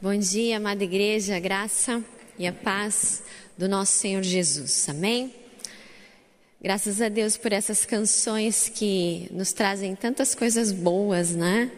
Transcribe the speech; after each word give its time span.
Bom 0.00 0.16
dia, 0.16 0.58
amada 0.58 0.84
igreja, 0.84 1.34
a 1.34 1.40
graça 1.40 2.00
e 2.38 2.46
a 2.46 2.52
paz 2.52 3.20
do 3.58 3.68
nosso 3.68 3.94
Senhor 3.94 4.22
Jesus. 4.22 4.88
Amém? 4.88 5.34
Graças 6.62 7.02
a 7.02 7.08
Deus 7.08 7.36
por 7.36 7.52
essas 7.52 7.84
canções 7.84 8.68
que 8.72 9.26
nos 9.32 9.52
trazem 9.52 9.96
tantas 9.96 10.36
coisas 10.36 10.70
boas, 10.70 11.30
né? 11.30 11.72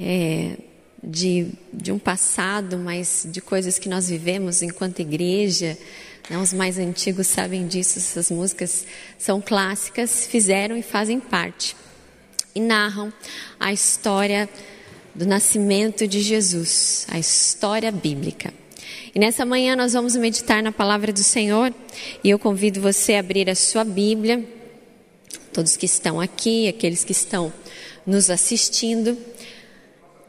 É, 0.00 0.56
de, 1.02 1.48
de 1.70 1.92
um 1.92 1.98
passado, 1.98 2.78
mas 2.78 3.28
de 3.30 3.42
coisas 3.42 3.78
que 3.78 3.86
nós 3.86 4.08
vivemos 4.08 4.62
enquanto 4.62 5.00
igreja. 5.00 5.76
Né? 6.30 6.38
Os 6.38 6.54
mais 6.54 6.78
antigos 6.78 7.26
sabem 7.26 7.66
disso, 7.66 7.98
essas 7.98 8.30
músicas 8.30 8.86
são 9.18 9.42
clássicas, 9.42 10.26
fizeram 10.26 10.74
e 10.74 10.82
fazem 10.82 11.20
parte. 11.20 11.76
E 12.54 12.60
narram 12.60 13.12
a 13.60 13.74
história 13.74 14.48
do 15.14 15.26
nascimento 15.26 16.06
de 16.06 16.20
Jesus, 16.20 17.06
a 17.10 17.18
história 17.18 17.92
bíblica. 17.92 18.52
E 19.14 19.18
nessa 19.18 19.44
manhã 19.44 19.76
nós 19.76 19.92
vamos 19.92 20.16
meditar 20.16 20.62
na 20.62 20.72
palavra 20.72 21.12
do 21.12 21.22
Senhor 21.22 21.72
e 22.24 22.30
eu 22.30 22.38
convido 22.38 22.80
você 22.80 23.14
a 23.14 23.20
abrir 23.20 23.50
a 23.50 23.54
sua 23.54 23.84
Bíblia, 23.84 24.42
todos 25.52 25.76
que 25.76 25.84
estão 25.84 26.18
aqui, 26.18 26.66
aqueles 26.66 27.04
que 27.04 27.12
estão 27.12 27.52
nos 28.06 28.30
assistindo. 28.30 29.18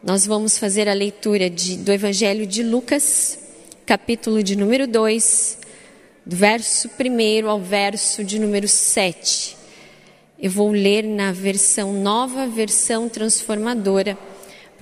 Nós 0.03 0.25
vamos 0.25 0.57
fazer 0.57 0.89
a 0.89 0.93
leitura 0.93 1.49
de, 1.49 1.77
do 1.77 1.91
Evangelho 1.93 2.45
de 2.45 2.61
Lucas, 2.61 3.39
capítulo 3.85 4.43
de 4.43 4.57
número 4.57 4.85
2, 4.85 5.59
do 6.25 6.35
verso 6.35 6.89
1 6.89 7.49
ao 7.49 7.59
verso 7.61 8.21
de 8.21 8.37
número 8.37 8.67
7. 8.67 9.55
Eu 10.37 10.51
vou 10.51 10.71
ler 10.71 11.05
na 11.05 11.31
versão 11.31 11.93
nova, 11.93 12.47
versão 12.47 13.07
transformadora 13.07 14.17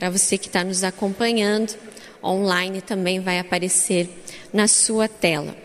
para 0.02 0.10
você 0.10 0.36
que 0.36 0.48
está 0.48 0.64
nos 0.64 0.84
acompanhando, 0.84 1.76
online 2.24 2.82
também 2.82 3.20
vai 3.20 3.38
aparecer 3.38 4.10
na 4.52 4.68
sua 4.68 5.08
tela. 5.08 5.56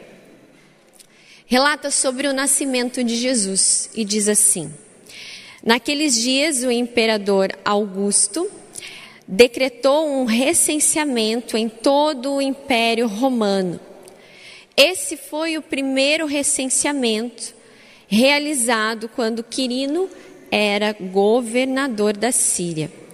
Relata 1.46 1.90
sobre 1.90 2.28
o 2.28 2.34
nascimento 2.34 3.02
de 3.02 3.16
Jesus 3.16 3.88
e 3.94 4.04
diz 4.04 4.28
assim: 4.28 4.70
Naqueles 5.64 6.20
dias, 6.20 6.62
o 6.64 6.70
imperador 6.70 7.50
Augusto 7.64 8.46
decretou 9.26 10.06
um 10.06 10.26
recenseamento 10.26 11.56
em 11.56 11.66
todo 11.66 12.34
o 12.34 12.42
Império 12.42 13.06
Romano. 13.06 13.80
Esse 14.76 15.16
foi 15.16 15.56
o 15.56 15.62
primeiro 15.62 16.26
recenseamento 16.26 17.54
realizado 18.06 19.08
quando 19.08 19.42
Quirino 19.42 20.10
era 20.50 20.92
governador 20.92 22.14
da 22.14 22.30
Síria. 22.30 23.05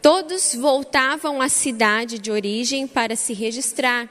Todos 0.00 0.54
voltavam 0.54 1.40
à 1.40 1.48
cidade 1.48 2.18
de 2.18 2.30
origem 2.30 2.86
para 2.86 3.16
se 3.16 3.32
registrar. 3.32 4.08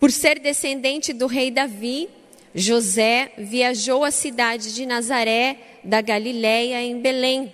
Por 0.00 0.10
ser 0.10 0.38
descendente 0.38 1.12
do 1.12 1.26
rei 1.26 1.50
Davi, 1.50 2.08
José 2.54 3.32
viajou 3.38 4.04
à 4.04 4.10
cidade 4.10 4.74
de 4.74 4.84
Nazaré 4.84 5.58
da 5.84 6.00
Galiléia 6.00 6.82
em 6.82 7.00
Belém, 7.00 7.52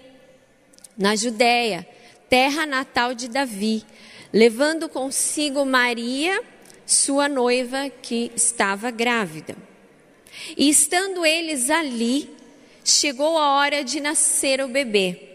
na 0.96 1.14
Judéia, 1.14 1.86
terra 2.28 2.66
natal 2.66 3.14
de 3.14 3.28
Davi, 3.28 3.84
levando 4.32 4.88
consigo 4.88 5.64
Maria, 5.64 6.42
sua 6.84 7.28
noiva, 7.28 7.90
que 8.02 8.32
estava 8.34 8.90
grávida. 8.90 9.56
E 10.56 10.68
estando 10.68 11.24
eles 11.24 11.70
ali, 11.70 12.28
chegou 12.84 13.38
a 13.38 13.56
hora 13.56 13.84
de 13.84 14.00
nascer 14.00 14.60
o 14.60 14.68
bebê. 14.68 15.27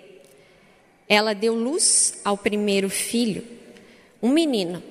Ela 1.13 1.35
deu 1.35 1.53
luz 1.53 2.15
ao 2.25 2.35
primeiro 2.35 2.89
filho, 2.89 3.45
um 4.19 4.29
menino. 4.29 4.81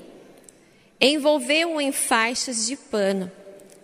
Envolveu-o 1.01 1.81
em 1.81 1.91
faixas 1.91 2.65
de 2.65 2.77
pano 2.77 3.29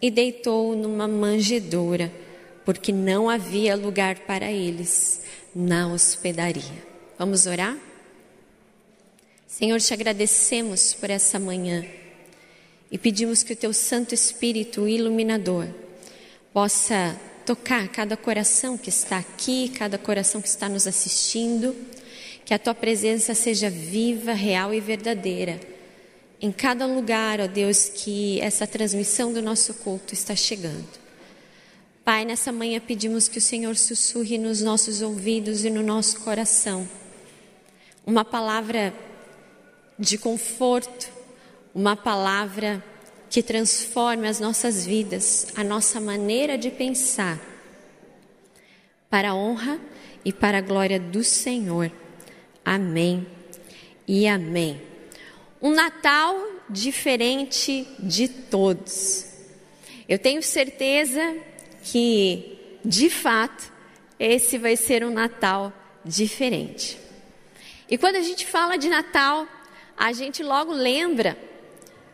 e 0.00 0.08
deitou-o 0.08 0.76
numa 0.76 1.08
manjedoura, 1.08 2.12
porque 2.64 2.92
não 2.92 3.28
havia 3.28 3.74
lugar 3.74 4.20
para 4.20 4.52
eles 4.52 5.20
na 5.52 5.92
hospedaria. 5.92 6.86
Vamos 7.18 7.44
orar? 7.44 7.76
Senhor, 9.48 9.80
te 9.80 9.92
agradecemos 9.92 10.94
por 10.94 11.10
essa 11.10 11.40
manhã 11.40 11.84
e 12.88 12.96
pedimos 12.96 13.42
que 13.42 13.54
o 13.54 13.56
teu 13.56 13.72
Santo 13.72 14.14
Espírito 14.14 14.86
iluminador 14.86 15.66
possa 16.52 17.20
tocar 17.44 17.88
cada 17.88 18.16
coração 18.16 18.78
que 18.78 18.90
está 18.90 19.18
aqui, 19.18 19.70
cada 19.70 19.98
coração 19.98 20.40
que 20.40 20.46
está 20.46 20.68
nos 20.68 20.86
assistindo 20.86 21.74
que 22.48 22.54
a 22.54 22.58
tua 22.58 22.74
presença 22.74 23.34
seja 23.34 23.68
viva, 23.68 24.32
real 24.32 24.72
e 24.72 24.80
verdadeira. 24.80 25.60
Em 26.40 26.50
cada 26.50 26.86
lugar, 26.86 27.42
ó 27.42 27.46
Deus, 27.46 27.90
que 27.90 28.40
essa 28.40 28.66
transmissão 28.66 29.34
do 29.34 29.42
nosso 29.42 29.74
culto 29.74 30.14
está 30.14 30.34
chegando. 30.34 30.88
Pai, 32.02 32.24
nessa 32.24 32.50
manhã 32.50 32.80
pedimos 32.80 33.28
que 33.28 33.36
o 33.36 33.42
Senhor 33.42 33.76
sussurre 33.76 34.38
nos 34.38 34.62
nossos 34.62 35.02
ouvidos 35.02 35.62
e 35.62 35.68
no 35.68 35.82
nosso 35.82 36.20
coração. 36.20 36.88
Uma 38.06 38.24
palavra 38.24 38.94
de 39.98 40.16
conforto, 40.16 41.12
uma 41.74 41.96
palavra 41.96 42.82
que 43.28 43.42
transforme 43.42 44.26
as 44.26 44.40
nossas 44.40 44.86
vidas, 44.86 45.48
a 45.54 45.62
nossa 45.62 46.00
maneira 46.00 46.56
de 46.56 46.70
pensar, 46.70 47.38
para 49.10 49.32
a 49.32 49.34
honra 49.34 49.78
e 50.24 50.32
para 50.32 50.56
a 50.56 50.62
glória 50.62 50.98
do 50.98 51.22
Senhor. 51.22 51.92
Amém 52.70 53.26
e 54.06 54.28
amém. 54.28 54.78
Um 55.62 55.70
Natal 55.70 56.38
diferente 56.68 57.88
de 57.98 58.28
todos. 58.28 59.24
Eu 60.06 60.18
tenho 60.18 60.42
certeza 60.42 61.34
que, 61.82 62.78
de 62.84 63.08
fato, 63.08 63.72
esse 64.20 64.58
vai 64.58 64.76
ser 64.76 65.02
um 65.02 65.10
Natal 65.10 65.72
diferente. 66.04 66.98
E 67.88 67.96
quando 67.96 68.16
a 68.16 68.20
gente 68.20 68.44
fala 68.44 68.76
de 68.76 68.90
Natal, 68.90 69.48
a 69.96 70.12
gente 70.12 70.42
logo 70.42 70.70
lembra 70.70 71.38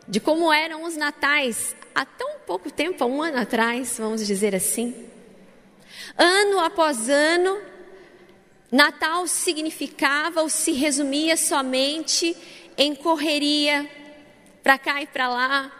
de 0.07 0.21
como 0.21 0.53
eram 0.53 0.85
os 0.85 0.97
natais 0.97 1.75
há 1.93 2.05
tão 2.07 2.39
pouco 2.47 2.71
tempo, 2.71 3.03
há 3.03 3.09
um 3.09 3.21
ano 3.21 3.39
atrás, 3.39 3.97
vamos 3.99 4.25
dizer 4.25 4.55
assim. 4.55 4.95
Ano 6.17 6.61
após 6.61 7.09
ano, 7.09 7.74
Natal 8.75 9.29
significava 9.29 10.43
ou 10.43 10.49
se 10.49 10.73
resumia 10.73 11.37
somente 11.37 12.37
em 12.77 12.93
correria, 12.93 13.89
para 14.65 14.77
cá 14.77 15.01
e 15.01 15.07
para 15.07 15.29
lá, 15.29 15.73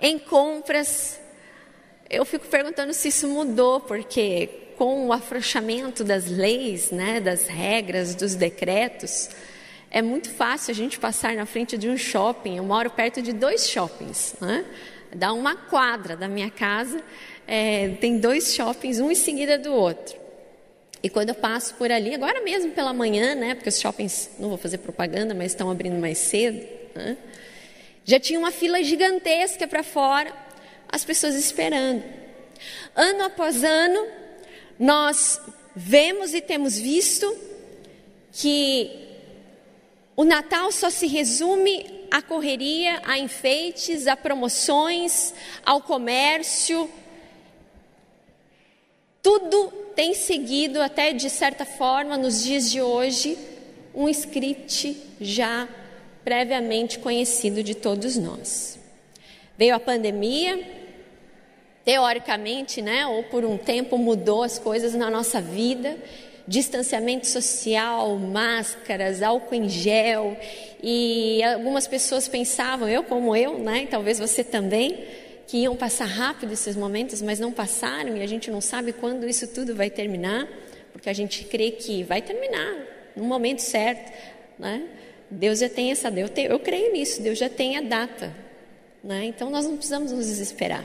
em 0.00 0.16
compras. 0.16 1.18
Eu 2.08 2.24
fico 2.24 2.46
perguntando 2.46 2.94
se 2.94 3.08
isso 3.08 3.26
mudou, 3.26 3.80
porque 3.80 4.48
com 4.78 5.08
o 5.08 5.12
afrouxamento 5.12 6.04
das 6.04 6.26
leis, 6.26 6.92
né, 6.92 7.18
das 7.20 7.48
regras, 7.48 8.14
dos 8.14 8.36
decretos, 8.36 9.28
é 9.90 10.00
muito 10.00 10.30
fácil 10.30 10.70
a 10.70 10.74
gente 10.74 11.00
passar 11.00 11.34
na 11.34 11.46
frente 11.46 11.76
de 11.76 11.88
um 11.88 11.96
shopping. 11.96 12.58
Eu 12.58 12.64
moro 12.64 12.90
perto 12.90 13.20
de 13.20 13.32
dois 13.32 13.68
shoppings, 13.68 14.36
né? 14.40 14.64
dá 15.12 15.32
uma 15.32 15.56
quadra 15.56 16.16
da 16.16 16.28
minha 16.28 16.50
casa, 16.50 17.02
é, 17.44 17.88
tem 18.00 18.20
dois 18.20 18.54
shoppings, 18.54 19.00
um 19.00 19.10
em 19.10 19.16
seguida 19.16 19.58
do 19.58 19.72
outro. 19.72 20.25
E 21.02 21.08
quando 21.08 21.28
eu 21.28 21.34
passo 21.34 21.74
por 21.74 21.90
ali, 21.92 22.14
agora 22.14 22.42
mesmo 22.42 22.72
pela 22.72 22.92
manhã, 22.92 23.34
né, 23.34 23.54
porque 23.54 23.68
os 23.68 23.78
shoppings, 23.80 24.30
não 24.38 24.48
vou 24.48 24.58
fazer 24.58 24.78
propaganda, 24.78 25.34
mas 25.34 25.52
estão 25.52 25.70
abrindo 25.70 25.98
mais 25.98 26.18
cedo, 26.18 26.66
né, 26.94 27.16
já 28.04 28.18
tinha 28.20 28.38
uma 28.38 28.50
fila 28.50 28.82
gigantesca 28.82 29.66
para 29.66 29.82
fora, 29.82 30.32
as 30.88 31.04
pessoas 31.04 31.34
esperando. 31.34 32.02
Ano 32.94 33.24
após 33.24 33.64
ano, 33.64 34.06
nós 34.78 35.40
vemos 35.74 36.32
e 36.32 36.40
temos 36.40 36.78
visto 36.78 37.36
que 38.32 39.06
o 40.14 40.24
Natal 40.24 40.70
só 40.72 40.88
se 40.88 41.06
resume 41.06 42.06
à 42.10 42.22
correria, 42.22 43.02
a 43.04 43.18
enfeites, 43.18 44.06
a 44.06 44.16
promoções, 44.16 45.34
ao 45.64 45.82
comércio. 45.82 46.88
Tudo 49.22 49.72
tem 49.96 50.12
seguido, 50.12 50.80
até 50.82 51.14
de 51.14 51.30
certa 51.30 51.64
forma, 51.64 52.18
nos 52.18 52.44
dias 52.44 52.70
de 52.70 52.82
hoje, 52.82 53.36
um 53.94 54.08
script 54.10 54.94
já 55.18 55.66
previamente 56.22 56.98
conhecido 56.98 57.62
de 57.62 57.74
todos 57.74 58.18
nós. 58.18 58.78
Veio 59.56 59.74
a 59.74 59.80
pandemia, 59.80 60.60
teoricamente, 61.82 62.82
né, 62.82 63.06
ou 63.06 63.22
por 63.24 63.42
um 63.44 63.56
tempo 63.56 63.96
mudou 63.96 64.42
as 64.42 64.58
coisas 64.58 64.92
na 64.92 65.10
nossa 65.10 65.40
vida, 65.40 65.96
distanciamento 66.46 67.26
social, 67.26 68.16
máscaras, 68.16 69.22
álcool 69.22 69.54
em 69.54 69.68
gel, 69.68 70.36
e 70.82 71.42
algumas 71.42 71.86
pessoas 71.86 72.28
pensavam, 72.28 72.86
eu 72.86 73.02
como 73.02 73.34
eu, 73.34 73.58
né, 73.58 73.88
talvez 73.90 74.18
você 74.18 74.44
também, 74.44 75.06
que 75.46 75.58
iam 75.58 75.76
passar 75.76 76.06
rápido 76.06 76.52
esses 76.52 76.74
momentos, 76.76 77.22
mas 77.22 77.38
não 77.38 77.52
passaram 77.52 78.16
e 78.16 78.22
a 78.22 78.26
gente 78.26 78.50
não 78.50 78.60
sabe 78.60 78.92
quando 78.92 79.28
isso 79.28 79.46
tudo 79.48 79.74
vai 79.74 79.88
terminar, 79.88 80.48
porque 80.92 81.08
a 81.08 81.12
gente 81.12 81.44
crê 81.44 81.70
que 81.70 82.02
vai 82.02 82.20
terminar 82.20 82.76
no 83.14 83.24
momento 83.24 83.60
certo, 83.60 84.12
né? 84.58 84.82
Deus 85.30 85.58
já 85.58 85.68
tem 85.68 85.90
essa, 85.90 86.08
eu, 86.08 86.28
eu 86.36 86.58
creio 86.58 86.92
nisso, 86.92 87.20
Deus 87.20 87.38
já 87.38 87.48
tem 87.48 87.76
a 87.76 87.80
data. 87.80 88.34
Né? 89.02 89.26
Então 89.26 89.50
nós 89.50 89.64
não 89.64 89.76
precisamos 89.76 90.12
nos 90.12 90.26
desesperar. 90.26 90.84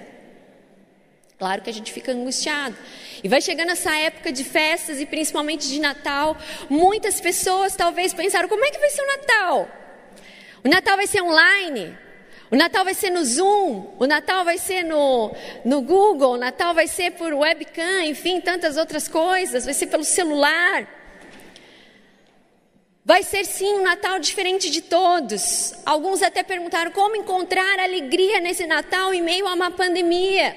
Claro 1.38 1.63
que 1.63 1.72
a 1.72 1.74
gente 1.74 1.92
fica 1.92 2.12
angustiado. 2.12 2.75
E 3.24 3.28
vai 3.28 3.42
chegando 3.42 3.72
essa 3.72 3.96
época 3.96 4.31
de 4.31 4.44
festas 4.44 5.00
e 5.00 5.08
principalmente 5.08 5.68
de 5.68 5.80
Natal, 5.80 6.38
muitas 6.69 7.19
pessoas 7.19 7.75
talvez 7.75 8.13
pensaram: 8.13 8.48
como 8.48 8.63
é 8.63 8.69
que 8.69 8.78
vai 8.78 8.90
ser 8.92 9.02
o 9.02 9.08
Natal? 9.08 9.69
O 10.63 10.69
Natal 10.69 10.96
vai 10.98 11.08
ser 11.08 11.22
online? 11.22 11.98
O 12.51 12.56
Natal 12.57 12.83
vai 12.83 12.94
ser 12.94 13.09
no 13.09 13.24
Zoom, 13.24 13.95
o 13.98 14.06
Natal 14.06 14.44
vai 14.44 14.57
ser 14.57 14.83
no, 14.83 15.33
no 15.63 15.81
Google, 15.81 16.33
o 16.33 16.38
Natal 16.38 16.74
vai 16.74 16.86
ser 16.86 17.12
por 17.12 17.33
webcam, 17.33 18.03
enfim, 18.03 18.42
tantas 18.42 18.75
outras 18.75 19.07
coisas, 19.07 19.63
vai 19.63 19.74
ser 19.74 19.88
pelo 19.88 20.03
celular. 20.03 20.86
Vai 23.06 23.24
ser 23.24 23.45
sim 23.45 23.75
um 23.75 23.83
Natal 23.83 24.19
diferente 24.19 24.69
de 24.69 24.81
todos. 24.81 25.74
Alguns 25.86 26.21
até 26.21 26.44
perguntaram 26.44 26.92
como 26.92 27.15
encontrar 27.15 27.80
alegria 27.80 28.42
nesse 28.42 28.68
Natal 28.68 29.13
em 29.13 29.21
meio 29.21 29.48
a 29.48 29.53
uma 29.53 29.71
pandemia. 29.71 30.53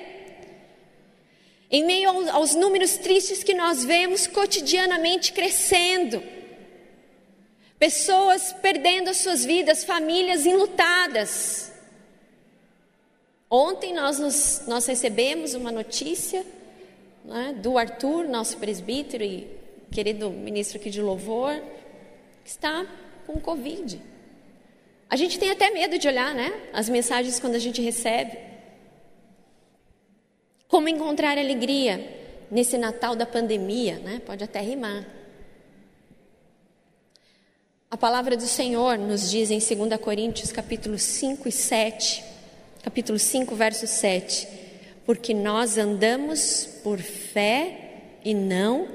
Em 1.71 1.85
meio 1.85 2.29
aos 2.31 2.57
números 2.57 2.97
tristes 2.97 3.45
que 3.45 3.55
nós 3.55 3.85
vemos 3.85 4.27
cotidianamente 4.27 5.33
crescendo. 5.33 6.21
Pessoas 7.79 8.53
perdendo 8.61 9.11
as 9.11 9.19
suas 9.19 9.45
vidas, 9.45 9.85
famílias 9.85 10.45
enlutadas. 10.45 11.74
Ontem 13.57 13.95
nós, 13.95 14.19
nos, 14.19 14.63
nós 14.67 14.85
recebemos 14.85 15.55
uma 15.55 15.71
notícia 15.71 16.45
né, 17.25 17.55
do 17.57 17.79
Arthur, 17.79 18.27
nosso 18.27 18.57
presbítero 18.59 19.23
e 19.23 19.49
querido 19.93 20.29
ministro 20.29 20.77
aqui 20.77 20.91
de 20.91 21.01
louvor, 21.01 21.63
que 22.43 22.51
está 22.51 22.85
com 23.25 23.39
Covid. 23.39 24.03
A 25.09 25.15
gente 25.15 25.39
tem 25.39 25.53
até 25.53 25.71
medo 25.71 25.97
de 26.01 26.09
olhar, 26.09 26.35
né? 26.35 26.53
As 26.73 26.89
mensagens 26.89 27.39
quando 27.39 27.55
a 27.55 27.61
gente 27.61 27.81
recebe. 27.81 28.37
Como 30.67 30.89
encontrar 30.89 31.39
alegria 31.39 32.05
nesse 32.51 32.77
Natal 32.77 33.15
da 33.15 33.25
pandemia, 33.25 34.01
né? 34.01 34.21
Pode 34.27 34.43
até 34.43 34.59
rimar. 34.59 35.07
A 37.89 37.97
palavra 37.97 38.37
do 38.37 38.49
Senhor 38.49 38.99
nos 38.99 39.31
diz 39.31 39.53
em 39.53 39.61
2 39.61 40.01
Coríntios 40.01 40.51
capítulo 40.51 40.99
5 40.99 41.49
e 41.49 41.53
7, 41.53 42.34
capítulo 42.85 43.19
5, 43.19 43.55
verso 43.55 43.87
7, 43.87 44.47
porque 45.07 45.33
nós 45.33 45.79
andamos 45.79 46.69
por 46.85 46.99
fé 46.99 47.79
e 48.23 48.35
não 48.35 48.87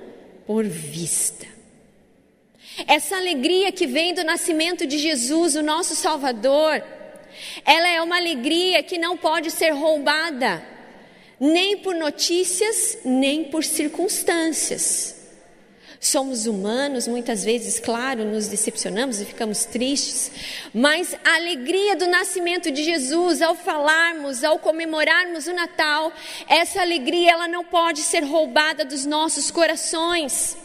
por 0.45 0.63
vista. 0.63 1.47
Essa 2.87 3.17
alegria 3.17 3.71
que 3.71 3.87
vem 3.87 4.13
do 4.13 4.23
nascimento 4.23 4.85
de 4.85 4.99
Jesus, 4.99 5.55
o 5.55 5.63
nosso 5.63 5.95
Salvador, 5.95 6.83
ela 7.65 7.89
é 7.89 7.99
uma 7.99 8.17
alegria 8.17 8.83
que 8.83 8.99
não 8.99 9.17
pode 9.17 9.49
ser 9.49 9.71
roubada, 9.71 10.63
nem 11.39 11.77
por 11.77 11.95
notícias, 11.95 12.99
nem 13.03 13.45
por 13.45 13.63
circunstâncias. 13.63 15.18
Somos 15.99 16.47
humanos, 16.47 17.09
muitas 17.09 17.43
vezes, 17.43 17.77
claro, 17.77 18.23
nos 18.23 18.47
decepcionamos 18.47 19.19
e 19.19 19.25
ficamos 19.25 19.65
tristes, 19.65 20.31
mas 20.73 21.13
a 21.25 21.35
alegria 21.35 21.93
do 21.97 22.07
nascimento 22.07 22.71
de 22.71 22.85
Jesus, 22.85 23.41
ao 23.41 23.53
falarmos, 23.53 24.41
ao 24.41 24.59
comemorarmos 24.59 25.47
o 25.47 25.53
Natal, 25.53 26.13
essa 26.47 26.79
alegria 26.79 27.31
ela 27.31 27.49
não 27.49 27.65
pode 27.65 27.99
ser 27.99 28.23
roubada 28.23 28.85
dos 28.85 29.05
nossos 29.05 29.51
corações. 29.51 30.57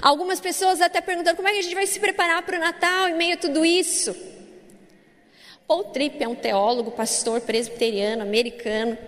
Algumas 0.00 0.40
pessoas 0.40 0.80
até 0.80 1.00
perguntando 1.00 1.36
como 1.36 1.46
é 1.46 1.52
que 1.52 1.58
a 1.58 1.62
gente 1.62 1.74
vai 1.76 1.86
se 1.86 2.00
preparar 2.00 2.42
para 2.42 2.56
o 2.56 2.60
Natal 2.60 3.08
em 3.08 3.14
meio 3.14 3.34
a 3.34 3.36
tudo 3.36 3.64
isso. 3.64 4.12
Paul 5.68 5.84
Tripp 5.84 6.22
é 6.22 6.26
um 6.26 6.34
teólogo, 6.34 6.90
pastor 6.90 7.40
presbiteriano, 7.42 8.22
americano, 8.22 8.98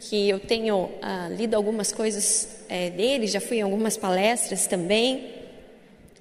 que 0.00 0.28
eu 0.28 0.40
tenho 0.40 0.90
ah, 1.02 1.28
lido 1.28 1.54
algumas 1.54 1.92
coisas 1.92 2.64
é, 2.68 2.90
dele, 2.90 3.26
já 3.26 3.40
fui 3.40 3.58
em 3.58 3.62
algumas 3.62 3.96
palestras 3.96 4.66
também. 4.66 5.34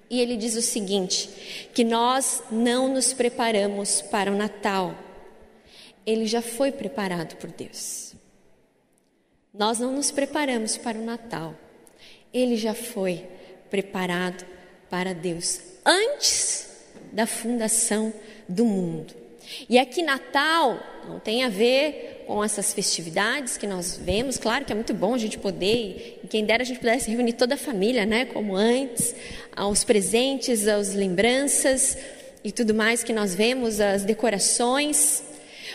E 0.10 0.20
ele 0.20 0.36
diz 0.36 0.56
o 0.56 0.62
seguinte: 0.62 1.70
que 1.74 1.84
nós 1.84 2.44
não 2.52 2.94
nos 2.94 3.14
preparamos 3.14 4.02
para 4.02 4.32
o 4.32 4.36
Natal, 4.36 4.96
ele 6.06 6.26
já 6.26 6.42
foi 6.42 6.72
preparado 6.72 7.36
por 7.38 7.50
Deus. 7.52 8.14
Nós 9.54 9.80
não 9.80 9.92
nos 9.92 10.12
preparamos 10.12 10.78
para 10.78 10.98
o 10.98 11.04
Natal, 11.04 11.56
ele 12.34 12.56
já 12.56 12.74
foi 12.74 13.26
preparado 13.70 14.46
para 14.90 15.14
Deus 15.14 15.60
antes 15.86 16.70
da 17.12 17.26
fundação 17.26 18.14
do 18.48 18.66
mundo. 18.66 19.29
E 19.70 19.78
aqui 19.78 20.02
Natal 20.04 20.80
não 21.08 21.20
tem 21.20 21.44
a 21.44 21.50
ver 21.50 22.24
com 22.28 22.44
essas 22.44 22.74
festividades 22.74 23.58
que 23.58 23.66
nós 23.66 23.98
vemos. 23.98 24.38
Claro 24.38 24.66
que 24.66 24.72
é 24.72 24.76
muito 24.76 24.94
bom 24.94 25.14
a 25.16 25.18
gente 25.18 25.38
poder, 25.40 26.20
e 26.24 26.28
quem 26.28 26.46
dera 26.46 26.64
a 26.64 26.66
gente 26.66 26.80
pudesse 26.80 27.10
reunir 27.10 27.34
toda 27.34 27.56
a 27.56 27.58
família, 27.58 28.06
né, 28.06 28.26
como 28.26 28.56
antes, 28.56 29.16
aos 29.56 29.84
presentes, 29.84 30.68
às 30.68 30.94
lembranças 30.94 31.98
e 32.44 32.52
tudo 32.52 32.74
mais 32.74 33.04
que 33.04 33.12
nós 33.12 33.34
vemos, 33.34 33.80
as 33.82 34.04
decorações. 34.04 35.24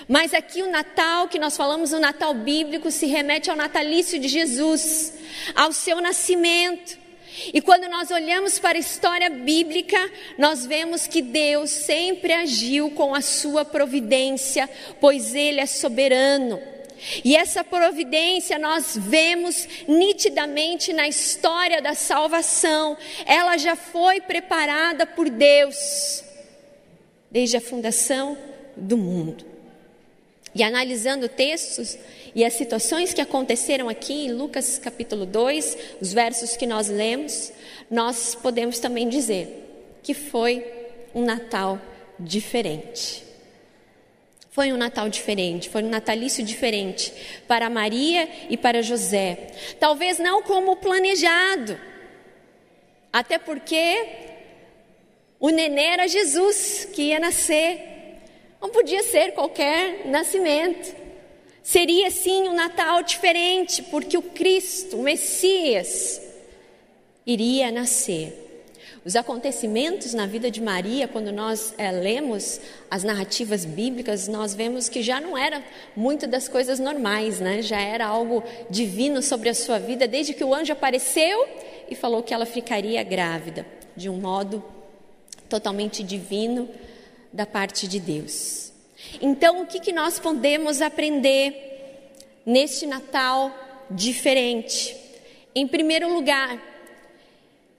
Mas 0.09 0.35
aqui 0.35 0.63
o 0.63 0.71
Natal, 0.71 1.29
que 1.29 1.39
nós 1.39 1.57
falamos, 1.57 1.93
o 1.93 2.01
Natal 2.01 2.35
bíblico, 2.35 2.91
se 2.91 3.07
remete 3.07 3.51
ao 3.51 3.57
natalício 3.57 4.19
de 4.19 4.29
Jesus, 4.29 5.13
ao 5.55 5.73
seu 5.73 6.01
nascimento. 6.01 7.04
E 7.53 7.61
quando 7.61 7.89
nós 7.89 8.11
olhamos 8.11 8.59
para 8.59 8.79
a 8.79 8.81
história 8.81 9.29
bíblica, 9.29 9.99
nós 10.39 10.65
vemos 10.65 11.07
que 11.07 11.21
Deus 11.21 11.71
sempre 11.71 12.33
agiu 12.33 12.91
com 12.91 13.15
a 13.15 13.21
sua 13.21 13.65
providência, 13.65 14.69
pois 15.01 15.35
Ele 15.35 15.61
é 15.61 15.67
soberano. 15.67 16.61
E 17.25 17.37
essa 17.37 17.63
providência 17.63 18.59
nós 18.59 18.97
vemos 18.97 19.69
nitidamente 19.87 20.93
na 20.93 21.09
história 21.09 21.83
da 21.83 21.95
salvação, 21.95 22.97
ela 23.27 23.57
já 23.59 23.77
foi 23.77 24.21
preparada 24.21 25.05
por 25.07 25.29
Deus, 25.29 26.25
desde 27.31 27.57
a 27.57 27.61
fundação 27.61 28.39
do 28.77 28.97
mundo. 28.97 29.45
E 30.55 30.63
analisando 30.63 31.29
textos 31.29 31.99
e 32.35 32.45
as 32.45 32.55
situações 32.55 33.15
que 33.15 33.21
aconteceram 33.21 33.89
aqui 33.89 34.27
em 34.27 34.33
Lucas 34.33 34.79
capítulo 34.79 35.25
2, 35.25 35.79
os 36.01 36.13
versos 36.13 36.57
que 36.57 36.67
nós 36.67 36.89
lemos, 36.89 37.53
nós 37.91 38.35
podemos 38.35 38.79
também 38.81 39.09
dizer 39.09 39.99
que 40.03 40.15
foi 40.15 40.67
um 41.15 41.25
Natal 41.25 41.81
diferente. 42.19 43.23
Foi 44.51 44.73
um 44.73 44.77
Natal 44.77 45.09
diferente, 45.09 45.69
foi 45.69 45.83
um 45.83 45.89
natalício 45.89 46.45
diferente 46.45 47.13
para 47.49 47.69
Maria 47.69 48.29
e 48.49 48.57
para 48.57 48.83
José. 48.83 49.49
Talvez 49.81 50.19
não 50.19 50.43
como 50.43 50.77
planejado, 50.77 51.77
até 53.13 53.37
porque 53.37 54.07
o 55.41 55.51
nenê 55.51 55.87
era 55.87 56.09
Jesus 56.09 56.89
que 56.93 57.03
ia 57.03 57.19
nascer. 57.19 57.81
Não 58.61 58.71
podia 58.71 59.03
ser 59.03 59.33
qualquer 59.33 60.07
nascimento. 60.07 61.04
Seria 61.65 62.11
sim 62.11 62.47
um 62.47 62.55
Natal 62.55 63.03
diferente, 63.03 63.83
porque 63.85 64.19
o 64.19 64.23
Cristo, 64.23 64.99
o 64.99 65.03
Messias, 65.03 66.21
iria 67.27 67.73
nascer. 67.73 68.43
Os 69.03 69.17
acontecimentos 69.17 70.13
na 70.13 70.27
vida 70.27 70.51
de 70.51 70.61
Maria, 70.61 71.09
quando 71.09 71.33
nós 71.33 71.73
é, 71.79 71.91
lemos 71.91 72.61
as 72.91 73.03
narrativas 73.03 73.65
bíblicas, 73.65 74.29
nós 74.29 74.55
vemos 74.55 74.91
que 74.91 75.03
já 75.03 75.23
não 75.23 75.39
era 75.39 75.65
muito 75.97 76.27
das 76.27 76.49
coisas 76.49 76.79
normais, 76.79 77.41
né? 77.41 77.63
já 77.63 77.81
era 77.81 78.07
algo 78.07 78.45
divino 78.69 79.23
sobre 79.23 79.49
a 79.49 79.55
sua 79.55 79.79
vida, 79.79 80.07
desde 80.07 80.35
que 80.35 80.45
o 80.45 80.55
anjo 80.55 80.73
apareceu 80.75 81.49
e 81.89 81.95
falou 81.95 82.23
que 82.23 82.35
ela 82.35 82.45
ficaria 82.45 83.03
grávida, 83.03 83.67
de 83.97 84.11
um 84.11 84.21
modo 84.21 84.63
totalmente 85.49 86.03
divino 86.03 86.69
da 87.33 87.47
parte 87.47 87.89
de 87.89 87.99
Deus. 87.99 88.74
Então, 89.21 89.63
o 89.63 89.67
que, 89.67 89.81
que 89.81 89.93
nós 89.93 90.19
podemos 90.19 90.81
aprender 90.81 92.13
neste 92.45 92.87
Natal 92.87 93.53
diferente? 93.91 94.97
Em 95.55 95.67
primeiro 95.67 96.13
lugar, 96.13 96.61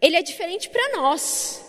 ele 0.02 0.16
é 0.16 0.22
diferente 0.22 0.70
para 0.70 0.98
nós, 0.98 1.64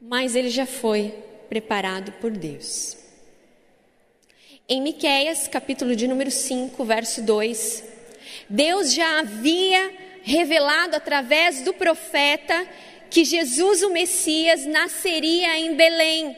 mas 0.00 0.34
ele 0.34 0.50
já 0.50 0.66
foi 0.66 1.14
preparado 1.48 2.12
por 2.12 2.30
Deus. 2.30 2.96
Em 4.68 4.82
Miqueias, 4.82 5.48
capítulo 5.48 5.96
de 5.96 6.06
número 6.06 6.30
5, 6.30 6.84
verso 6.84 7.22
2, 7.22 7.84
Deus 8.50 8.92
já 8.92 9.20
havia 9.20 9.92
revelado 10.22 10.94
através 10.94 11.62
do 11.62 11.72
profeta 11.72 12.68
que 13.10 13.24
Jesus, 13.24 13.82
o 13.82 13.90
Messias, 13.90 14.66
nasceria 14.66 15.58
em 15.58 15.74
Belém. 15.74 16.36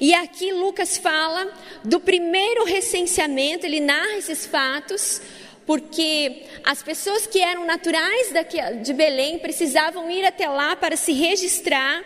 E 0.00 0.14
aqui 0.14 0.52
Lucas 0.52 0.96
fala 0.96 1.52
do 1.84 2.00
primeiro 2.00 2.64
recenseamento, 2.64 3.64
ele 3.64 3.80
narra 3.80 4.16
esses 4.18 4.44
fatos, 4.46 5.22
porque 5.64 6.44
as 6.64 6.82
pessoas 6.82 7.26
que 7.26 7.40
eram 7.40 7.64
naturais 7.64 8.28
de 8.82 8.92
Belém 8.92 9.38
precisavam 9.38 10.10
ir 10.10 10.24
até 10.24 10.48
lá 10.48 10.76
para 10.76 10.96
se 10.96 11.12
registrar. 11.12 12.04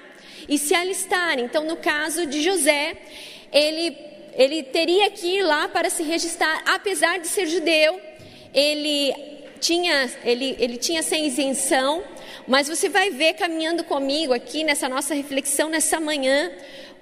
e 0.48 0.58
se 0.58 0.74
alistar. 0.74 1.38
Então, 1.38 1.64
no 1.64 1.76
caso 1.76 2.26
de 2.26 2.42
José, 2.42 2.96
ele, 3.52 3.96
ele 4.34 4.62
teria 4.64 5.08
que 5.10 5.36
ir 5.36 5.42
lá 5.42 5.68
para 5.68 5.88
se 5.90 6.02
registrar, 6.02 6.62
apesar 6.66 7.18
de 7.18 7.28
ser 7.28 7.46
judeu, 7.46 8.00
ele 8.52 9.14
tinha, 9.60 10.10
ele, 10.24 10.56
ele 10.58 10.76
tinha 10.76 11.00
essa 11.00 11.16
isenção, 11.16 12.02
mas 12.48 12.68
você 12.68 12.88
vai 12.88 13.10
ver 13.10 13.34
caminhando 13.34 13.84
comigo 13.84 14.32
aqui 14.32 14.64
nessa 14.64 14.88
nossa 14.88 15.14
reflexão 15.14 15.68
nessa 15.68 16.00
manhã, 16.00 16.50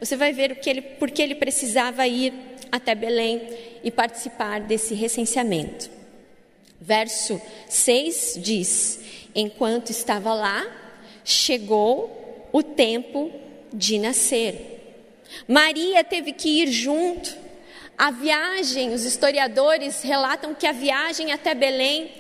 você 0.00 0.16
vai 0.16 0.32
ver 0.32 0.52
o 0.52 0.56
que 0.56 0.70
ele, 0.70 0.82
porque 0.82 1.22
ele 1.22 1.34
precisava 1.34 2.06
ir 2.06 2.32
até 2.70 2.94
Belém 2.94 3.42
e 3.82 3.90
participar 3.90 4.60
desse 4.60 4.94
recenseamento. 4.94 5.90
Verso 6.80 7.40
6 7.68 8.38
diz: 8.38 9.00
Enquanto 9.34 9.90
estava 9.90 10.32
lá, 10.34 10.66
chegou 11.24 12.48
o 12.52 12.62
tempo 12.62 13.32
de 13.72 13.98
nascer. 13.98 14.78
Maria 15.46 16.02
teve 16.04 16.32
que 16.32 16.62
ir 16.62 16.68
junto. 16.68 17.36
A 17.96 18.10
viagem, 18.10 18.94
os 18.94 19.04
historiadores 19.04 20.02
relatam 20.02 20.54
que 20.54 20.66
a 20.66 20.72
viagem 20.72 21.32
até 21.32 21.52
Belém 21.54 22.10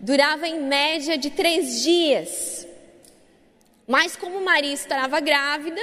durava 0.00 0.48
em 0.48 0.60
média 0.60 1.16
de 1.16 1.30
três 1.30 1.82
dias. 1.82 2.66
Mas 3.86 4.16
como 4.16 4.44
Maria 4.44 4.72
estava 4.72 5.20
grávida, 5.20 5.80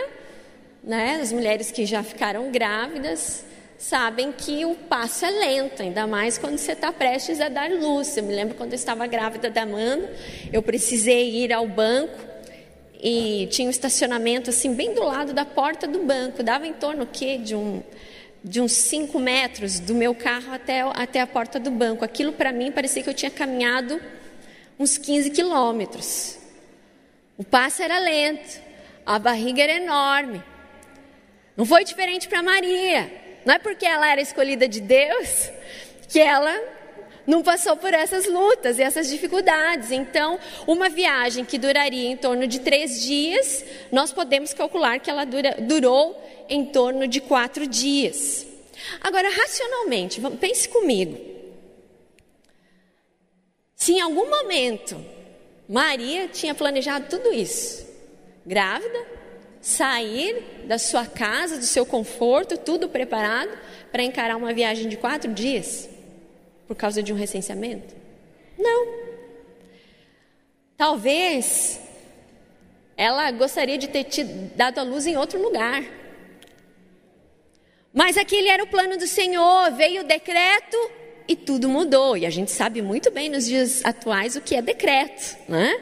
né, 0.84 1.20
as 1.22 1.32
mulheres 1.32 1.72
que 1.72 1.86
já 1.86 2.04
ficaram 2.04 2.52
grávidas 2.52 3.46
sabem 3.78 4.32
que 4.32 4.66
o 4.66 4.76
passo 4.76 5.26
é 5.26 5.32
lento, 5.32 5.82
ainda 5.82 6.06
mais 6.06 6.38
quando 6.38 6.58
você 6.58 6.74
está 6.74 6.92
prestes 6.92 7.40
a 7.40 7.48
dar 7.48 7.72
luz. 7.72 8.16
Eu 8.18 8.24
me 8.24 8.34
lembro 8.34 8.56
quando 8.56 8.74
eu 8.74 8.76
estava 8.76 9.08
grávida 9.08 9.50
da 9.50 9.62
Amanda, 9.64 10.14
eu 10.52 10.62
precisei 10.62 11.44
ir 11.44 11.54
ao 11.54 11.68
banco 11.68 12.20
e 13.02 13.48
tinha 13.50 13.68
um 13.68 13.72
estacionamento 13.72 14.50
assim 14.50 14.74
bem 14.74 14.94
do 14.94 15.04
lado 15.04 15.34
da 15.34 15.46
porta 15.46 15.88
do 15.88 16.00
banco, 16.00 16.44
dava 16.44 16.68
em 16.68 16.74
torno 16.74 17.06
quê? 17.06 17.38
de 17.38 17.56
um 17.56 17.82
de 18.44 18.62
uns 18.62 18.72
5 18.72 19.20
metros 19.20 19.80
do 19.80 19.94
meu 19.94 20.16
carro 20.16 20.54
até, 20.54 20.82
até 20.82 21.20
a 21.20 21.28
porta 21.28 21.60
do 21.60 21.70
banco. 21.70 22.06
Aquilo 22.06 22.32
para 22.32 22.52
mim 22.52 22.72
parecia 22.72 23.04
que 23.04 23.10
eu 23.10 23.14
tinha 23.14 23.30
caminhado 23.30 24.00
uns 24.78 24.98
15 24.98 25.30
quilômetros. 25.32 26.38
O 27.38 27.44
passo 27.44 27.82
era 27.82 28.00
lento, 28.00 28.62
a 29.06 29.20
barriga 29.20 29.62
era 29.62 29.74
enorme. 29.74 30.42
Não 31.60 31.66
foi 31.66 31.84
diferente 31.84 32.30
para 32.30 32.42
Maria. 32.42 33.12
Não 33.46 33.56
é 33.56 33.60
porque 33.60 33.86
ela 33.86 34.10
era 34.10 34.22
escolhida 34.22 34.66
de 34.66 34.80
Deus 34.80 35.52
que 36.08 36.18
ela 36.18 36.58
não 37.28 37.44
passou 37.44 37.76
por 37.76 37.94
essas 37.94 38.26
lutas 38.28 38.80
e 38.80 38.82
essas 38.82 39.10
dificuldades. 39.10 39.92
Então, 39.92 40.40
uma 40.66 40.88
viagem 40.88 41.44
que 41.44 41.58
duraria 41.58 42.10
em 42.10 42.16
torno 42.16 42.48
de 42.48 42.62
três 42.62 43.04
dias, 43.04 43.66
nós 43.92 44.14
podemos 44.14 44.54
calcular 44.54 45.02
que 45.02 45.10
ela 45.10 45.26
dura, 45.26 45.58
durou 45.60 46.18
em 46.48 46.64
torno 46.64 47.06
de 47.06 47.20
quatro 47.20 47.68
dias. 47.68 48.48
Agora, 49.02 49.30
racionalmente, 49.30 50.22
pense 50.40 50.70
comigo. 50.70 51.20
Se 53.76 53.92
em 53.92 54.00
algum 54.00 54.30
momento 54.30 54.96
Maria 55.68 56.30
tinha 56.30 56.56
planejado 56.56 57.08
tudo 57.10 57.34
isso, 57.34 57.86
grávida, 58.46 59.19
sair 59.62 60.64
da 60.66 60.78
sua 60.78 61.06
casa, 61.06 61.58
do 61.58 61.66
seu 61.66 61.86
conforto, 61.86 62.58
tudo 62.58 62.90
preparado 62.90 63.52
para 63.92 64.04
encarar 64.04 64.36
uma 64.36 64.54
viagem 64.54 64.88
de 64.88 64.98
quatro 64.98 65.34
dias, 65.34 65.90
por 66.68 66.76
causa 66.76 67.02
de 67.02 67.12
um 67.12 67.16
recenseamento? 67.16 67.96
Não. 68.58 68.88
Talvez 70.78 71.80
ela 72.96 73.32
gostaria 73.32 73.78
de 73.78 73.88
ter 73.88 74.06
tido, 74.06 74.52
dado 74.56 74.80
a 74.80 74.84
luz 74.84 75.06
em 75.06 75.18
outro 75.18 75.42
lugar. 75.42 75.84
Mas 77.94 78.18
aquele 78.18 78.48
era 78.48 78.64
o 78.64 78.68
plano 78.68 78.98
do 78.98 79.08
Senhor, 79.08 79.72
veio 79.72 80.02
o 80.02 80.06
decreto 80.06 80.78
e 81.28 81.36
tudo 81.36 81.68
mudou. 81.68 82.16
E 82.16 82.26
a 82.26 82.30
gente 82.30 82.52
sabe 82.52 82.82
muito 82.82 83.10
bem 83.10 83.30
nos 83.30 83.46
dias 83.46 83.84
atuais 83.84 84.36
o 84.36 84.42
que 84.42 84.56
é 84.56 84.62
decreto, 84.62 85.38
né? 85.48 85.80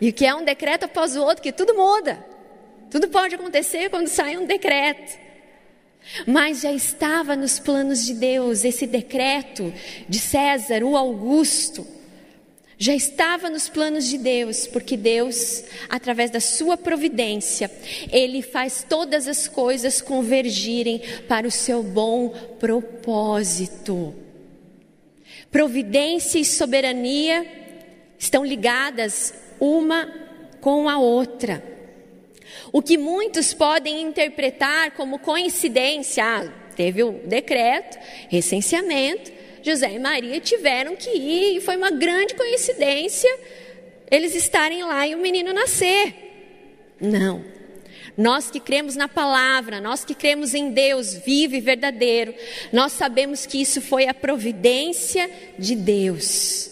E 0.00 0.08
o 0.08 0.12
que 0.12 0.26
é 0.26 0.34
um 0.34 0.44
decreto 0.44 0.84
após 0.84 1.16
o 1.16 1.22
outro, 1.22 1.42
que 1.42 1.52
tudo 1.52 1.74
muda. 1.74 2.33
Tudo 2.94 3.08
pode 3.08 3.34
acontecer 3.34 3.90
quando 3.90 4.06
sai 4.06 4.36
um 4.36 4.46
decreto. 4.46 5.18
Mas 6.28 6.60
já 6.60 6.72
estava 6.72 7.34
nos 7.34 7.58
planos 7.58 8.06
de 8.06 8.14
Deus 8.14 8.64
esse 8.64 8.86
decreto 8.86 9.74
de 10.08 10.20
César, 10.20 10.84
o 10.84 10.96
Augusto. 10.96 11.84
Já 12.78 12.94
estava 12.94 13.50
nos 13.50 13.68
planos 13.68 14.08
de 14.08 14.16
Deus, 14.16 14.68
porque 14.68 14.96
Deus, 14.96 15.64
através 15.88 16.30
da 16.30 16.38
sua 16.38 16.76
providência, 16.76 17.68
Ele 18.12 18.42
faz 18.42 18.86
todas 18.88 19.26
as 19.26 19.48
coisas 19.48 20.00
convergirem 20.00 21.02
para 21.26 21.48
o 21.48 21.50
seu 21.50 21.82
bom 21.82 22.28
propósito. 22.60 24.14
Providência 25.50 26.38
e 26.38 26.44
soberania 26.44 27.44
estão 28.16 28.44
ligadas 28.44 29.34
uma 29.58 30.08
com 30.60 30.88
a 30.88 30.96
outra. 30.96 31.73
O 32.72 32.82
que 32.82 32.96
muitos 32.96 33.54
podem 33.54 34.02
interpretar 34.02 34.92
como 34.92 35.18
coincidência, 35.18 36.24
ah, 36.24 36.48
teve 36.74 37.02
o 37.02 37.12
decreto, 37.24 37.98
recenseamento, 38.28 39.32
José 39.62 39.92
e 39.92 39.98
Maria 39.98 40.40
tiveram 40.40 40.94
que 40.94 41.10
ir 41.10 41.56
e 41.56 41.60
foi 41.60 41.76
uma 41.76 41.90
grande 41.90 42.34
coincidência 42.34 43.30
eles 44.10 44.34
estarem 44.34 44.84
lá 44.84 45.06
e 45.06 45.14
o 45.14 45.18
menino 45.18 45.52
nascer. 45.52 46.14
Não. 47.00 47.44
Nós 48.16 48.50
que 48.50 48.60
cremos 48.60 48.94
na 48.94 49.08
palavra, 49.08 49.80
nós 49.80 50.04
que 50.04 50.14
cremos 50.14 50.54
em 50.54 50.70
Deus 50.70 51.14
vivo 51.14 51.56
e 51.56 51.60
verdadeiro, 51.60 52.32
nós 52.72 52.92
sabemos 52.92 53.44
que 53.44 53.60
isso 53.60 53.80
foi 53.80 54.06
a 54.06 54.14
providência 54.14 55.28
de 55.58 55.74
Deus. 55.74 56.70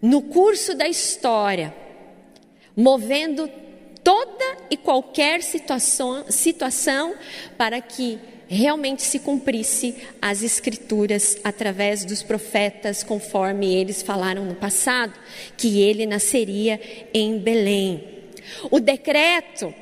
No 0.00 0.20
curso 0.20 0.74
da 0.74 0.86
história, 0.86 1.74
movendo 2.76 3.48
toda 4.04 4.41
e 4.72 4.76
qualquer 4.78 5.42
situação, 5.42 6.24
situação 6.30 7.14
para 7.58 7.78
que 7.78 8.18
realmente 8.48 9.02
se 9.02 9.18
cumprisse 9.18 9.94
as 10.20 10.42
escrituras 10.42 11.36
através 11.44 12.06
dos 12.06 12.22
profetas, 12.22 13.02
conforme 13.02 13.74
eles 13.74 14.00
falaram 14.00 14.46
no 14.46 14.54
passado, 14.54 15.12
que 15.58 15.82
ele 15.82 16.06
nasceria 16.06 16.80
em 17.12 17.38
Belém. 17.38 18.02
O 18.70 18.80
decreto 18.80 19.74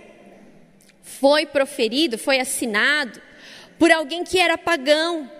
foi 1.04 1.46
proferido, 1.46 2.18
foi 2.18 2.40
assinado 2.40 3.22
por 3.78 3.92
alguém 3.92 4.24
que 4.24 4.40
era 4.40 4.58
pagão. 4.58 5.30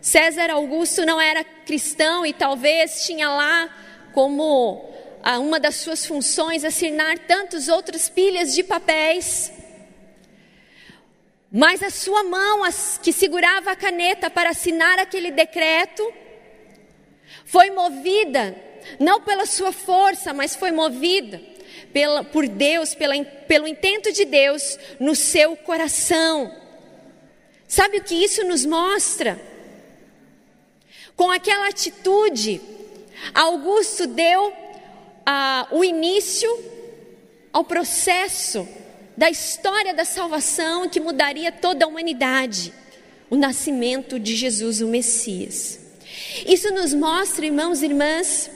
César 0.00 0.50
Augusto 0.50 1.04
não 1.04 1.20
era 1.20 1.44
cristão 1.44 2.24
e 2.24 2.32
talvez 2.32 3.04
tinha 3.04 3.28
lá 3.28 3.68
como 4.14 4.88
uma 5.38 5.58
das 5.60 5.76
suas 5.76 6.06
funções 6.06 6.64
assinar 6.64 7.18
tantas 7.20 7.68
outras 7.68 8.08
pilhas 8.08 8.54
de 8.54 8.62
papéis. 8.62 9.52
Mas 11.50 11.82
a 11.82 11.90
sua 11.90 12.24
mão, 12.24 12.60
que 13.02 13.12
segurava 13.12 13.70
a 13.70 13.76
caneta 13.76 14.28
para 14.28 14.50
assinar 14.50 14.98
aquele 14.98 15.30
decreto, 15.30 16.12
foi 17.44 17.70
movida, 17.70 18.54
não 19.00 19.20
pela 19.20 19.46
sua 19.46 19.72
força, 19.72 20.34
mas 20.34 20.54
foi 20.54 20.70
movida 20.70 21.40
pela, 21.92 22.22
por 22.22 22.46
Deus, 22.46 22.94
pela, 22.94 23.14
pelo 23.24 23.66
intento 23.66 24.12
de 24.12 24.24
Deus 24.24 24.78
no 25.00 25.14
seu 25.14 25.56
coração. 25.56 26.54
Sabe 27.66 27.98
o 27.98 28.04
que 28.04 28.14
isso 28.14 28.44
nos 28.44 28.64
mostra? 28.64 29.40
Com 31.16 31.30
aquela 31.30 31.68
atitude, 31.68 32.60
Augusto 33.34 34.06
deu 34.06 34.52
o 35.70 35.84
início 35.84 36.48
ao 37.52 37.64
processo 37.64 38.68
da 39.16 39.28
história 39.28 39.92
da 39.92 40.04
salvação 40.04 40.88
que 40.88 41.00
mudaria 41.00 41.50
toda 41.50 41.84
a 41.84 41.88
humanidade 41.88 42.72
o 43.30 43.36
nascimento 43.36 44.18
de 44.18 44.34
Jesus, 44.34 44.80
o 44.80 44.88
Messias. 44.88 45.80
Isso 46.46 46.72
nos 46.72 46.94
mostra, 46.94 47.44
irmãos 47.44 47.82
e 47.82 47.86
irmãs, 47.86 48.50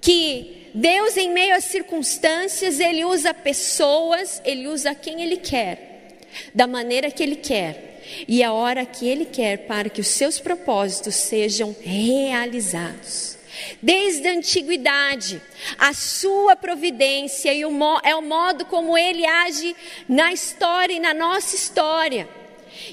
que 0.00 0.70
Deus, 0.74 1.16
em 1.16 1.30
meio 1.30 1.54
às 1.54 1.64
circunstâncias, 1.64 2.80
Ele 2.80 3.04
usa 3.04 3.34
pessoas, 3.34 4.40
Ele 4.44 4.66
usa 4.68 4.94
quem 4.94 5.22
Ele 5.22 5.36
quer, 5.36 6.18
da 6.54 6.66
maneira 6.66 7.10
que 7.10 7.22
Ele 7.22 7.36
quer 7.36 7.92
e 8.26 8.42
a 8.42 8.52
hora 8.52 8.84
que 8.84 9.06
Ele 9.06 9.26
quer 9.26 9.66
para 9.66 9.88
que 9.88 10.00
os 10.00 10.08
seus 10.08 10.40
propósitos 10.40 11.14
sejam 11.14 11.74
realizados. 11.80 13.36
Desde 13.80 14.28
a 14.28 14.32
antiguidade, 14.32 15.40
a 15.78 15.92
sua 15.92 16.56
providência 16.56 17.52
e 17.52 17.64
o, 17.64 17.70
é 18.02 18.14
o 18.14 18.22
modo 18.22 18.64
como 18.64 18.96
ele 18.96 19.26
age 19.26 19.76
na 20.08 20.32
história 20.32 20.94
e 20.94 21.00
na 21.00 21.12
nossa 21.12 21.54
história. 21.54 22.28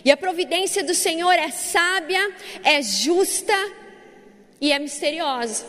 E 0.04 0.12
a 0.12 0.18
providência 0.18 0.84
do 0.84 0.94
Senhor 0.94 1.32
é 1.32 1.50
sábia, 1.50 2.32
é 2.64 2.82
justa 2.82 3.56
e 4.60 4.72
é 4.72 4.80
misteriosa. 4.80 5.66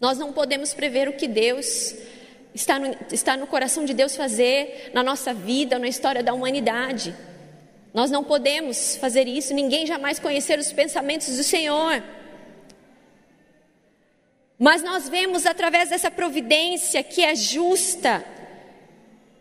Nós 0.00 0.18
não 0.18 0.32
podemos 0.32 0.74
prever 0.74 1.08
o 1.08 1.14
que 1.14 1.26
Deus 1.26 1.94
está 2.54 2.78
no, 2.78 2.94
está 3.12 3.36
no 3.36 3.46
coração 3.46 3.84
de 3.84 3.94
Deus 3.94 4.14
fazer 4.14 4.90
na 4.92 5.02
nossa 5.02 5.32
vida, 5.32 5.78
na 5.78 5.88
história 5.88 6.22
da 6.22 6.34
humanidade. 6.34 7.14
Nós 7.94 8.10
não 8.10 8.22
podemos 8.22 8.96
fazer 8.96 9.26
isso, 9.26 9.54
ninguém 9.54 9.86
jamais 9.86 10.18
conhecer 10.18 10.58
os 10.58 10.70
pensamentos 10.72 11.34
do 11.36 11.42
Senhor. 11.42 12.02
Mas 14.58 14.82
nós 14.82 15.08
vemos 15.08 15.44
através 15.44 15.90
dessa 15.90 16.10
providência 16.10 17.02
que 17.02 17.22
é 17.22 17.34
justa, 17.34 18.24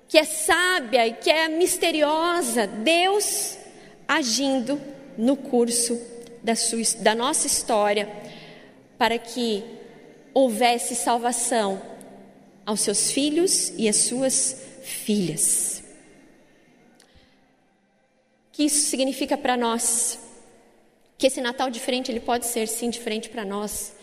que 0.08 0.18
é 0.18 0.24
sábia 0.24 1.08
e 1.08 1.14
que 1.14 1.30
é 1.30 1.48
misteriosa, 1.48 2.68
Deus 2.68 3.58
agindo 4.08 4.80
no 5.18 5.36
curso 5.38 6.00
da, 6.44 6.56
sua, 6.56 6.80
da 7.00 7.16
nossa 7.16 7.48
história, 7.48 8.10
para 8.98 9.18
que 9.18 9.64
houvesse 10.34 10.96
salvação 10.96 11.82
aos 12.66 12.82
seus 12.82 13.12
filhos 13.12 13.72
e 13.78 13.88
às 13.88 13.96
suas 13.96 14.62
filhas. 14.84 15.82
O 18.50 18.52
que 18.52 18.64
isso 18.64 18.90
significa 18.90 19.38
para 19.38 19.56
nós? 19.56 20.20
Que 21.18 21.28
esse 21.28 21.40
Natal 21.40 21.70
diferente, 21.70 22.12
ele 22.12 22.20
pode 22.20 22.46
ser 22.46 22.68
sim 22.68 22.90
diferente 22.90 23.30
para 23.30 23.46
nós, 23.46 23.95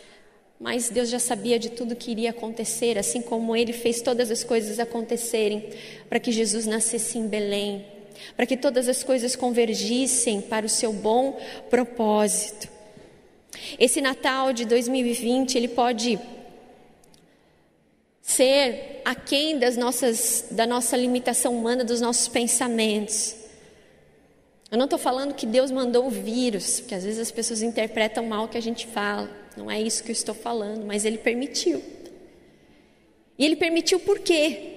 mas 0.62 0.88
Deus 0.88 1.10
já 1.10 1.18
sabia 1.18 1.58
de 1.58 1.70
tudo 1.70 1.96
que 1.96 2.12
iria 2.12 2.30
acontecer, 2.30 2.96
assim 2.96 3.20
como 3.20 3.56
Ele 3.56 3.72
fez 3.72 4.00
todas 4.00 4.30
as 4.30 4.44
coisas 4.44 4.78
acontecerem 4.78 5.68
para 6.08 6.20
que 6.20 6.30
Jesus 6.30 6.66
nascesse 6.66 7.18
em 7.18 7.26
Belém, 7.26 7.84
para 8.36 8.46
que 8.46 8.56
todas 8.56 8.88
as 8.88 9.02
coisas 9.02 9.34
convergissem 9.34 10.40
para 10.40 10.64
o 10.64 10.68
seu 10.68 10.92
bom 10.92 11.36
propósito. 11.68 12.68
Esse 13.76 14.00
Natal 14.00 14.52
de 14.52 14.64
2020, 14.64 15.56
ele 15.56 15.66
pode 15.66 16.16
ser 18.22 19.02
aquém 19.04 19.58
das 19.58 19.76
nossas, 19.76 20.46
da 20.52 20.64
nossa 20.64 20.96
limitação 20.96 21.56
humana, 21.56 21.84
dos 21.84 22.00
nossos 22.00 22.28
pensamentos. 22.28 23.34
Eu 24.72 24.78
não 24.78 24.86
estou 24.86 24.98
falando 24.98 25.34
que 25.34 25.44
Deus 25.44 25.70
mandou 25.70 26.06
o 26.06 26.10
vírus, 26.10 26.80
porque 26.80 26.94
às 26.94 27.04
vezes 27.04 27.20
as 27.20 27.30
pessoas 27.30 27.60
interpretam 27.60 28.24
mal 28.24 28.46
o 28.46 28.48
que 28.48 28.56
a 28.56 28.62
gente 28.62 28.86
fala. 28.86 29.28
Não 29.54 29.70
é 29.70 29.78
isso 29.78 30.02
que 30.02 30.10
eu 30.10 30.14
estou 30.14 30.34
falando, 30.34 30.86
mas 30.86 31.04
Ele 31.04 31.18
permitiu. 31.18 31.82
E 33.38 33.44
Ele 33.44 33.54
permitiu 33.54 34.00
por 34.00 34.20
quê? 34.20 34.71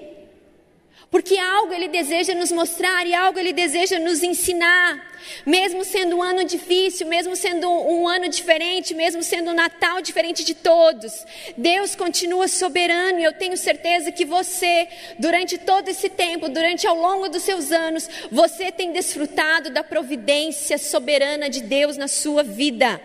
Porque 1.12 1.38
algo 1.38 1.74
Ele 1.74 1.88
deseja 1.88 2.33
nos 2.33 2.51
mostrar 2.51 3.05
e 3.05 3.13
algo 3.13 3.39
Ele 3.39 3.53
deseja 3.53 4.00
nos 4.00 4.24
ensinar. 4.24 5.15
Mesmo 5.45 5.83
sendo 5.83 6.17
um 6.17 6.24
ano 6.24 6.43
difícil, 6.43 7.07
mesmo 7.07 7.35
sendo 7.35 7.69
um 7.69 8.07
ano 8.07 8.29
diferente, 8.29 8.93
mesmo 8.93 9.24
sendo 9.24 9.51
um 9.51 9.53
Natal 9.53 10.01
diferente 10.01 10.43
de 10.43 10.53
todos, 10.53 11.25
Deus 11.57 11.95
continua 11.95 12.47
soberano 12.47 13.19
e 13.19 13.24
eu 13.24 13.33
tenho 13.33 13.57
certeza 13.57 14.12
que 14.12 14.24
você, 14.24 14.88
durante 15.17 15.57
todo 15.57 15.89
esse 15.89 16.09
tempo, 16.09 16.47
durante 16.47 16.85
ao 16.85 16.95
longo 16.95 17.27
dos 17.27 17.43
seus 17.43 17.71
anos, 17.71 18.07
você 18.31 18.71
tem 18.71 18.91
desfrutado 18.91 19.71
da 19.71 19.83
providência 19.83 20.77
soberana 20.77 21.50
de 21.50 21.62
Deus 21.62 21.97
na 21.97 22.07
sua 22.07 22.43
vida. 22.43 23.01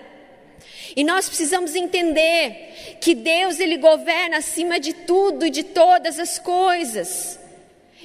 E 0.94 1.04
nós 1.04 1.26
precisamos 1.26 1.74
entender 1.74 2.98
que 3.00 3.14
Deus 3.14 3.60
ele 3.60 3.78
governa 3.78 4.38
acima 4.38 4.78
de 4.78 4.92
tudo 4.92 5.46
e 5.46 5.50
de 5.50 5.62
todas 5.62 6.18
as 6.18 6.38
coisas 6.38 7.39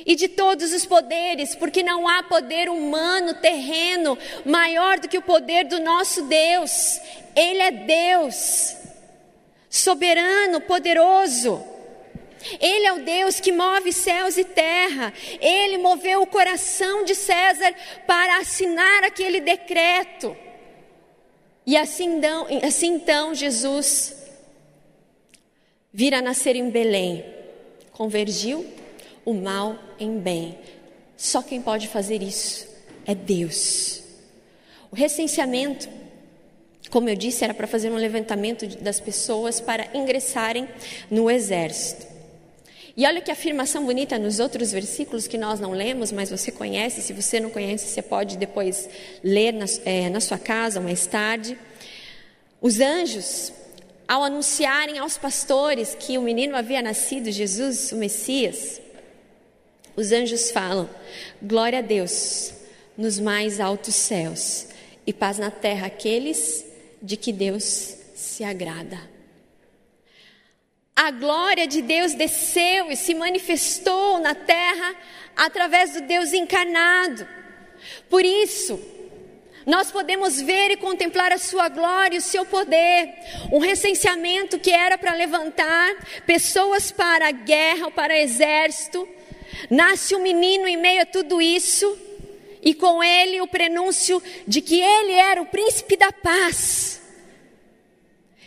e 0.05 0.15
de 0.15 0.27
todos 0.27 0.71
os 0.71 0.85
poderes, 0.85 1.55
porque 1.55 1.81
não 1.81 2.07
há 2.07 2.21
poder 2.21 2.69
humano, 2.69 3.33
terreno, 3.33 4.17
maior 4.45 4.99
do 4.99 5.07
que 5.07 5.17
o 5.17 5.21
poder 5.21 5.65
do 5.65 5.79
nosso 5.79 6.23
Deus. 6.23 6.99
Ele 7.35 7.61
é 7.61 7.71
Deus, 7.71 8.75
soberano, 9.69 10.61
poderoso. 10.61 11.61
Ele 12.61 12.85
é 12.85 12.93
o 12.93 13.03
Deus 13.03 13.39
que 13.39 13.51
move 13.51 13.91
céus 13.91 14.37
e 14.37 14.43
terra. 14.43 15.11
Ele 15.41 15.79
moveu 15.79 16.21
o 16.21 16.27
coração 16.27 17.03
de 17.03 17.15
César 17.15 17.73
para 18.05 18.37
assinar 18.37 19.03
aquele 19.03 19.41
decreto. 19.41 20.37
E 21.65 21.75
assim 21.75 22.17
então, 22.17 22.45
assim 22.63 22.93
então 22.93 23.33
Jesus 23.33 24.15
vira 25.91 26.21
nascer 26.21 26.55
em 26.55 26.69
Belém, 26.69 27.25
convergiu 27.91 28.63
o 29.25 29.33
mal 29.33 29.77
em 29.99 30.19
bem. 30.19 30.57
Só 31.17 31.41
quem 31.41 31.61
pode 31.61 31.87
fazer 31.87 32.21
isso 32.21 32.67
é 33.05 33.15
Deus. 33.15 34.03
O 34.91 34.95
recenseamento, 34.95 35.89
como 36.89 37.09
eu 37.09 37.15
disse, 37.15 37.43
era 37.43 37.53
para 37.53 37.67
fazer 37.67 37.91
um 37.91 37.95
levantamento 37.95 38.67
das 38.81 38.99
pessoas 38.99 39.59
para 39.59 39.89
ingressarem 39.93 40.67
no 41.09 41.29
exército. 41.29 42.15
E 42.97 43.05
olha 43.05 43.19
que 43.19 43.29
afirmação 43.29 43.85
bonita 43.85 44.17
nos 44.17 44.39
outros 44.39 44.71
versículos 44.71 45.27
que 45.27 45.37
nós 45.37 45.59
não 45.59 45.71
lemos, 45.71 46.13
mas 46.13 46.29
você 46.29 46.49
conhece. 46.49 47.01
Se 47.01 47.11
você 47.11 47.41
não 47.41 47.49
conhece, 47.49 47.87
você 47.87 48.01
pode 48.01 48.37
depois 48.37 48.87
ler 49.21 49.51
na, 49.51 49.65
é, 49.83 50.09
na 50.09 50.21
sua 50.21 50.37
casa 50.37 50.79
mais 50.79 51.05
tarde. 51.05 51.57
Os 52.61 52.79
anjos, 52.79 53.51
ao 54.07 54.23
anunciarem 54.23 54.97
aos 54.97 55.17
pastores 55.17 55.93
que 55.99 56.17
o 56.17 56.21
menino 56.21 56.55
havia 56.55 56.81
nascido, 56.81 57.29
Jesus, 57.31 57.91
o 57.91 57.97
Messias, 57.97 58.79
os 59.95 60.11
anjos 60.11 60.51
falam: 60.51 60.89
Glória 61.41 61.79
a 61.79 61.81
Deus 61.81 62.53
nos 62.97 63.19
mais 63.19 63.59
altos 63.59 63.95
céus 63.95 64.67
e 65.05 65.13
paz 65.13 65.37
na 65.37 65.51
terra 65.51 65.87
aqueles 65.87 66.65
de 67.01 67.17
que 67.17 67.31
Deus 67.31 67.63
se 68.15 68.43
agrada. 68.43 68.99
A 70.95 71.11
glória 71.11 71.67
de 71.67 71.81
Deus 71.81 72.13
desceu 72.13 72.89
e 72.89 72.95
se 72.95 73.13
manifestou 73.13 74.17
na 74.19 74.33
terra 74.33 74.95
através 75.35 75.93
do 75.93 76.01
Deus 76.01 76.31
encarnado. 76.31 77.27
Por 78.09 78.23
isso, 78.23 78.79
nós 79.65 79.91
podemos 79.91 80.39
ver 80.39 80.71
e 80.71 80.77
contemplar 80.77 81.33
a 81.33 81.37
sua 81.37 81.67
glória 81.67 82.15
e 82.15 82.19
o 82.19 82.21
seu 82.21 82.45
poder. 82.45 83.13
Um 83.51 83.59
recenseamento 83.59 84.57
que 84.57 84.71
era 84.71 84.97
para 84.97 85.13
levantar 85.15 85.95
pessoas 86.25 86.91
para 86.91 87.27
a 87.27 87.31
guerra 87.31 87.85
ou 87.85 87.91
para 87.91 88.17
exército, 88.17 89.07
Nasce 89.69 90.15
um 90.15 90.21
menino 90.21 90.67
em 90.67 90.77
meio 90.77 91.01
a 91.01 91.05
tudo 91.05 91.41
isso, 91.41 91.97
e 92.61 92.73
com 92.73 93.03
ele 93.03 93.41
o 93.41 93.47
prenúncio 93.47 94.21
de 94.47 94.61
que 94.61 94.79
ele 94.81 95.11
era 95.11 95.41
o 95.41 95.45
príncipe 95.45 95.95
da 95.95 96.11
paz. 96.11 97.01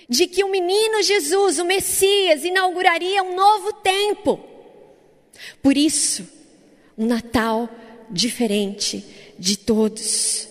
De 0.09 0.27
que 0.27 0.43
o 0.43 0.51
menino 0.51 1.03
Jesus, 1.03 1.59
o 1.59 1.65
Messias, 1.65 2.45
inauguraria 2.45 3.23
um 3.23 3.37
novo 3.37 3.73
tempo. 3.75 4.41
Por 5.63 5.77
isso, 5.77 6.27
um 6.97 7.07
Natal 7.07 7.69
diferente 8.11 9.05
de 9.39 9.57
todos. 9.57 10.49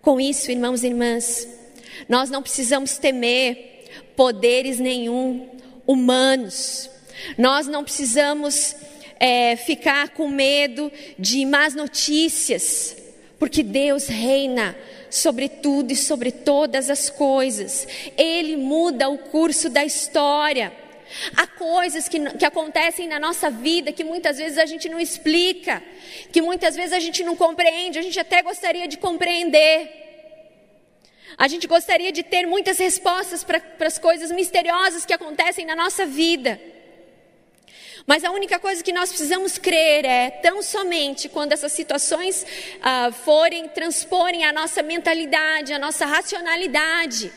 Com 0.00 0.20
isso, 0.20 0.50
irmãos 0.50 0.82
e 0.82 0.86
irmãs, 0.86 1.48
nós 2.08 2.30
não 2.30 2.40
precisamos 2.42 2.96
temer 2.96 3.84
poderes 4.14 4.78
nenhum 4.78 5.50
humanos. 5.86 6.88
Nós 7.36 7.66
não 7.66 7.82
precisamos 7.82 8.74
é, 9.18 9.56
ficar 9.56 10.10
com 10.10 10.28
medo 10.28 10.92
de 11.18 11.44
más 11.46 11.74
notícias, 11.74 12.96
porque 13.38 13.62
Deus 13.62 14.06
reina 14.06 14.76
sobre 15.10 15.48
tudo 15.48 15.92
e 15.92 15.96
sobre 15.96 16.30
todas 16.30 16.90
as 16.90 17.08
coisas. 17.08 17.86
Ele 18.16 18.56
muda 18.56 19.08
o 19.08 19.18
curso 19.18 19.68
da 19.68 19.84
história. 19.84 20.72
Há 21.36 21.46
coisas 21.46 22.08
que, 22.08 22.18
que 22.36 22.44
acontecem 22.44 23.06
na 23.08 23.18
nossa 23.18 23.48
vida 23.50 23.92
que 23.92 24.04
muitas 24.04 24.38
vezes 24.38 24.58
a 24.58 24.66
gente 24.66 24.88
não 24.88 24.98
explica, 24.98 25.82
que 26.32 26.42
muitas 26.42 26.74
vezes 26.74 26.92
a 26.92 27.00
gente 27.00 27.22
não 27.22 27.36
compreende, 27.36 27.98
a 27.98 28.02
gente 28.02 28.18
até 28.18 28.42
gostaria 28.42 28.88
de 28.88 28.96
compreender. 28.96 30.04
A 31.38 31.48
gente 31.48 31.66
gostaria 31.66 32.10
de 32.10 32.22
ter 32.22 32.46
muitas 32.46 32.78
respostas 32.78 33.44
para 33.44 33.62
as 33.80 33.98
coisas 33.98 34.30
misteriosas 34.32 35.04
que 35.04 35.12
acontecem 35.12 35.66
na 35.66 35.76
nossa 35.76 36.06
vida. 36.06 36.58
Mas 38.06 38.22
a 38.22 38.30
única 38.30 38.60
coisa 38.60 38.84
que 38.84 38.92
nós 38.92 39.08
precisamos 39.08 39.58
crer 39.58 40.04
é, 40.04 40.30
tão 40.30 40.62
somente 40.62 41.28
quando 41.28 41.52
essas 41.52 41.72
situações 41.72 42.46
ah, 42.80 43.10
forem, 43.10 43.68
transporem 43.68 44.44
a 44.44 44.52
nossa 44.52 44.80
mentalidade, 44.80 45.72
a 45.72 45.78
nossa 45.78 46.06
racionalidade, 46.06 47.32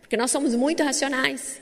porque 0.00 0.16
nós 0.16 0.32
somos 0.32 0.56
muito 0.56 0.82
racionais, 0.82 1.60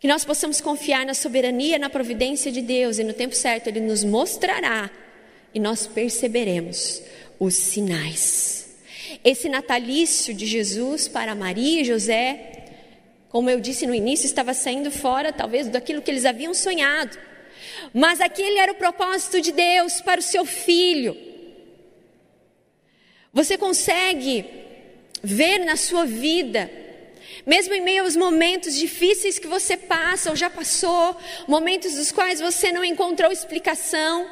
que 0.00 0.08
nós 0.08 0.24
possamos 0.24 0.58
confiar 0.58 1.04
na 1.04 1.12
soberania, 1.12 1.78
na 1.78 1.90
providência 1.90 2.50
de 2.50 2.62
Deus 2.62 2.98
e 2.98 3.04
no 3.04 3.12
tempo 3.12 3.34
certo 3.34 3.66
Ele 3.66 3.80
nos 3.80 4.02
mostrará 4.02 4.90
e 5.52 5.60
nós 5.60 5.86
perceberemos 5.86 7.02
os 7.38 7.54
sinais. 7.54 8.76
Esse 9.22 9.48
natalício 9.48 10.32
de 10.32 10.46
Jesus 10.46 11.06
para 11.06 11.34
Maria 11.34 11.82
e 11.82 11.84
José 11.84 12.55
como 13.28 13.50
eu 13.50 13.60
disse 13.60 13.86
no 13.86 13.94
início, 13.94 14.26
estava 14.26 14.54
saindo 14.54 14.90
fora, 14.90 15.32
talvez, 15.32 15.68
daquilo 15.68 16.02
que 16.02 16.10
eles 16.10 16.24
haviam 16.24 16.54
sonhado. 16.54 17.18
Mas 17.92 18.20
aquele 18.20 18.58
era 18.58 18.72
o 18.72 18.76
propósito 18.76 19.40
de 19.40 19.52
Deus 19.52 20.00
para 20.00 20.20
o 20.20 20.22
seu 20.22 20.44
filho. 20.44 21.16
Você 23.32 23.58
consegue 23.58 24.44
ver 25.22 25.58
na 25.58 25.76
sua 25.76 26.06
vida 26.06 26.70
Mesmo 27.44 27.74
em 27.74 27.80
meio 27.80 28.02
aos 28.02 28.16
momentos 28.16 28.74
difíceis 28.74 29.38
que 29.38 29.46
você 29.46 29.76
passa 29.76 30.30
ou 30.30 30.36
já 30.36 30.50
passou, 30.50 31.16
momentos 31.46 31.94
dos 31.94 32.10
quais 32.10 32.40
você 32.40 32.72
não 32.72 32.84
encontrou 32.84 33.30
explicação, 33.30 34.28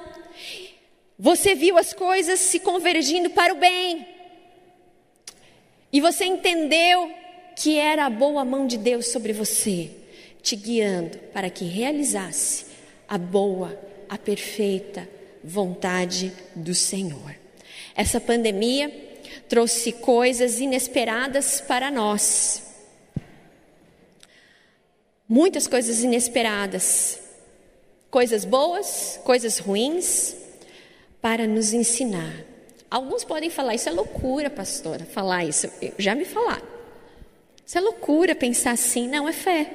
você 1.17 1.55
viu 1.55 1.79
as 1.79 1.93
coisas 1.93 2.41
se 2.41 2.59
convergindo 2.59 3.31
para 3.31 3.55
o 3.55 3.57
bem. 3.57 4.05
E 5.93 6.01
você 6.01 6.25
entendeu 6.25 7.15
que 7.57 7.79
era 7.79 8.07
a 8.07 8.11
boa 8.11 8.45
mão 8.45 8.67
de 8.67 8.77
Deus 8.77 9.09
sobre 9.09 9.33
você, 9.33 9.90
te 10.43 10.57
guiando 10.57 11.19
para 11.33 11.51
que 11.51 11.64
realizasse 11.64 12.67
a 13.09 13.17
boa, 13.17 13.79
a 14.09 14.19
perfeita 14.19 15.09
vontade 15.43 16.33
do 16.55 16.75
Senhor. 16.75 17.35
Essa 17.95 18.21
pandemia 18.21 18.90
trouxe 19.49 19.93
coisas 19.93 20.61
inesperadas 20.61 21.61
para 21.61 21.90
nós. 21.90 22.62
Muitas 25.29 25.67
coisas 25.67 26.03
inesperadas, 26.03 27.21
coisas 28.11 28.45
boas, 28.45 29.19
coisas 29.25 29.59
ruins, 29.59 30.37
para 31.21 31.47
nos 31.47 31.73
ensinar. 31.73 32.45
Alguns 32.90 33.25
podem 33.25 33.49
falar, 33.49 33.75
isso 33.75 33.88
é 33.88 33.93
loucura, 33.93 34.51
pastora, 34.51 35.05
falar 35.05 35.45
isso. 35.45 35.69
Já 35.99 36.14
me 36.14 36.25
falaram. 36.25 36.74
Isso 37.66 37.79
é 37.79 37.81
loucura 37.81 38.35
pensar 38.35 38.72
assim. 38.72 39.09
Não, 39.09 39.29
é 39.29 39.33
fé. 39.33 39.70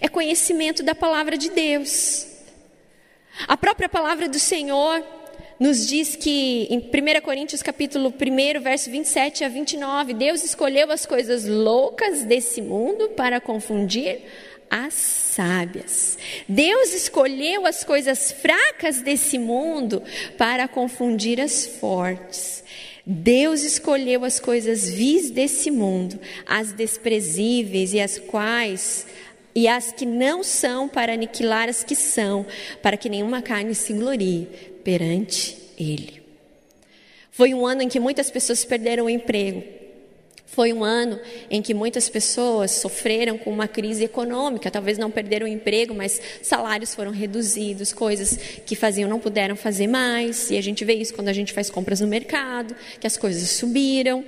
É 0.00 0.08
conhecimento 0.08 0.82
da 0.82 0.94
palavra 0.94 1.36
de 1.36 1.50
Deus. 1.50 2.26
A 3.48 3.56
própria 3.56 3.88
palavra 3.88 4.28
do 4.28 4.38
Senhor 4.38 5.04
nos 5.58 5.86
diz 5.86 6.16
que 6.16 6.66
em 6.70 6.78
1 6.78 7.20
Coríntios 7.22 7.62
capítulo 7.62 8.12
1, 8.12 8.60
verso 8.60 8.90
27 8.90 9.44
a 9.44 9.48
29, 9.48 10.14
Deus 10.14 10.42
escolheu 10.42 10.90
as 10.90 11.06
coisas 11.06 11.46
loucas 11.46 12.24
desse 12.24 12.60
mundo 12.60 13.10
para 13.10 13.40
confundir 13.40 14.22
as 14.68 14.94
sábias. 14.94 16.18
Deus 16.48 16.94
escolheu 16.94 17.66
as 17.66 17.84
coisas 17.84 18.32
fracas 18.32 19.02
desse 19.02 19.38
mundo 19.38 20.02
para 20.38 20.66
confundir 20.66 21.40
as 21.40 21.66
fortes. 21.66 22.61
Deus 23.04 23.62
escolheu 23.62 24.24
as 24.24 24.38
coisas 24.38 24.88
vis 24.88 25.30
desse 25.30 25.70
mundo, 25.70 26.20
as 26.46 26.72
desprezíveis 26.72 27.92
e 27.92 28.00
as 28.00 28.18
quais 28.18 29.06
e 29.54 29.68
as 29.68 29.92
que 29.92 30.06
não 30.06 30.42
são 30.42 30.88
para 30.88 31.12
aniquilar 31.12 31.68
as 31.68 31.84
que 31.84 31.94
são, 31.94 32.46
para 32.80 32.96
que 32.96 33.08
nenhuma 33.08 33.42
carne 33.42 33.74
se 33.74 33.92
glorie 33.92 34.48
perante 34.82 35.58
Ele. 35.78 36.22
Foi 37.30 37.52
um 37.52 37.66
ano 37.66 37.82
em 37.82 37.88
que 37.88 38.00
muitas 38.00 38.30
pessoas 38.30 38.64
perderam 38.64 39.06
o 39.06 39.10
emprego. 39.10 39.62
Foi 40.52 40.70
um 40.70 40.84
ano 40.84 41.18
em 41.50 41.62
que 41.62 41.72
muitas 41.72 42.10
pessoas 42.10 42.72
sofreram 42.72 43.38
com 43.38 43.50
uma 43.50 43.66
crise 43.66 44.04
econômica, 44.04 44.70
talvez 44.70 44.98
não 44.98 45.10
perderam 45.10 45.46
o 45.46 45.48
emprego, 45.48 45.94
mas 45.94 46.20
salários 46.42 46.94
foram 46.94 47.10
reduzidos, 47.10 47.90
coisas 47.90 48.36
que 48.66 48.76
faziam 48.76 49.08
não 49.08 49.18
puderam 49.18 49.56
fazer 49.56 49.86
mais, 49.86 50.50
e 50.50 50.58
a 50.58 50.60
gente 50.60 50.84
vê 50.84 50.92
isso 50.92 51.14
quando 51.14 51.28
a 51.28 51.32
gente 51.32 51.54
faz 51.54 51.70
compras 51.70 52.02
no 52.02 52.06
mercado, 52.06 52.76
que 53.00 53.06
as 53.06 53.16
coisas 53.16 53.48
subiram. 53.48 54.22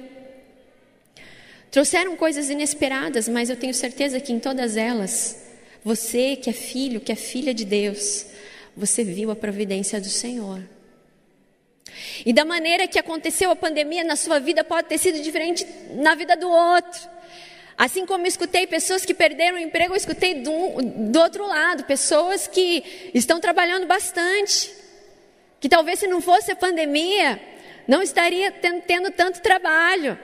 Trouxeram 1.70 2.16
coisas 2.16 2.48
inesperadas, 2.48 3.28
mas 3.28 3.50
eu 3.50 3.56
tenho 3.56 3.74
certeza 3.74 4.18
que 4.18 4.32
em 4.32 4.38
todas 4.38 4.78
elas, 4.78 5.44
você 5.84 6.36
que 6.36 6.48
é 6.48 6.54
filho, 6.54 7.02
que 7.02 7.12
é 7.12 7.16
filha 7.16 7.52
de 7.52 7.66
Deus, 7.66 8.24
você 8.74 9.04
viu 9.04 9.30
a 9.30 9.36
providência 9.36 10.00
do 10.00 10.08
Senhor. 10.08 10.62
E 12.24 12.32
da 12.32 12.44
maneira 12.44 12.86
que 12.86 12.98
aconteceu 12.98 13.50
a 13.50 13.56
pandemia 13.56 14.04
na 14.04 14.16
sua 14.16 14.38
vida 14.38 14.64
pode 14.64 14.88
ter 14.88 14.98
sido 14.98 15.20
diferente 15.20 15.66
na 15.90 16.14
vida 16.14 16.36
do 16.36 16.48
outro. 16.48 17.14
Assim 17.76 18.06
como 18.06 18.26
escutei 18.26 18.66
pessoas 18.66 19.04
que 19.04 19.12
perderam 19.12 19.56
o 19.56 19.60
emprego, 19.60 19.94
eu 19.94 19.96
escutei 19.96 20.42
do, 20.42 20.52
do 21.10 21.20
outro 21.20 21.46
lado, 21.46 21.84
pessoas 21.84 22.46
que 22.46 23.10
estão 23.12 23.40
trabalhando 23.40 23.86
bastante. 23.86 24.72
Que 25.60 25.68
talvez 25.68 25.98
se 25.98 26.06
não 26.06 26.20
fosse 26.20 26.52
a 26.52 26.56
pandemia, 26.56 27.40
não 27.88 28.00
estaria 28.00 28.52
tendo, 28.52 28.82
tendo 28.82 29.10
tanto 29.10 29.40
trabalho. 29.40 30.18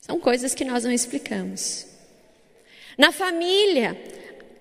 São 0.00 0.18
coisas 0.18 0.54
que 0.54 0.64
nós 0.64 0.84
não 0.84 0.92
explicamos. 0.92 1.86
Na 2.96 3.12
família, 3.12 3.96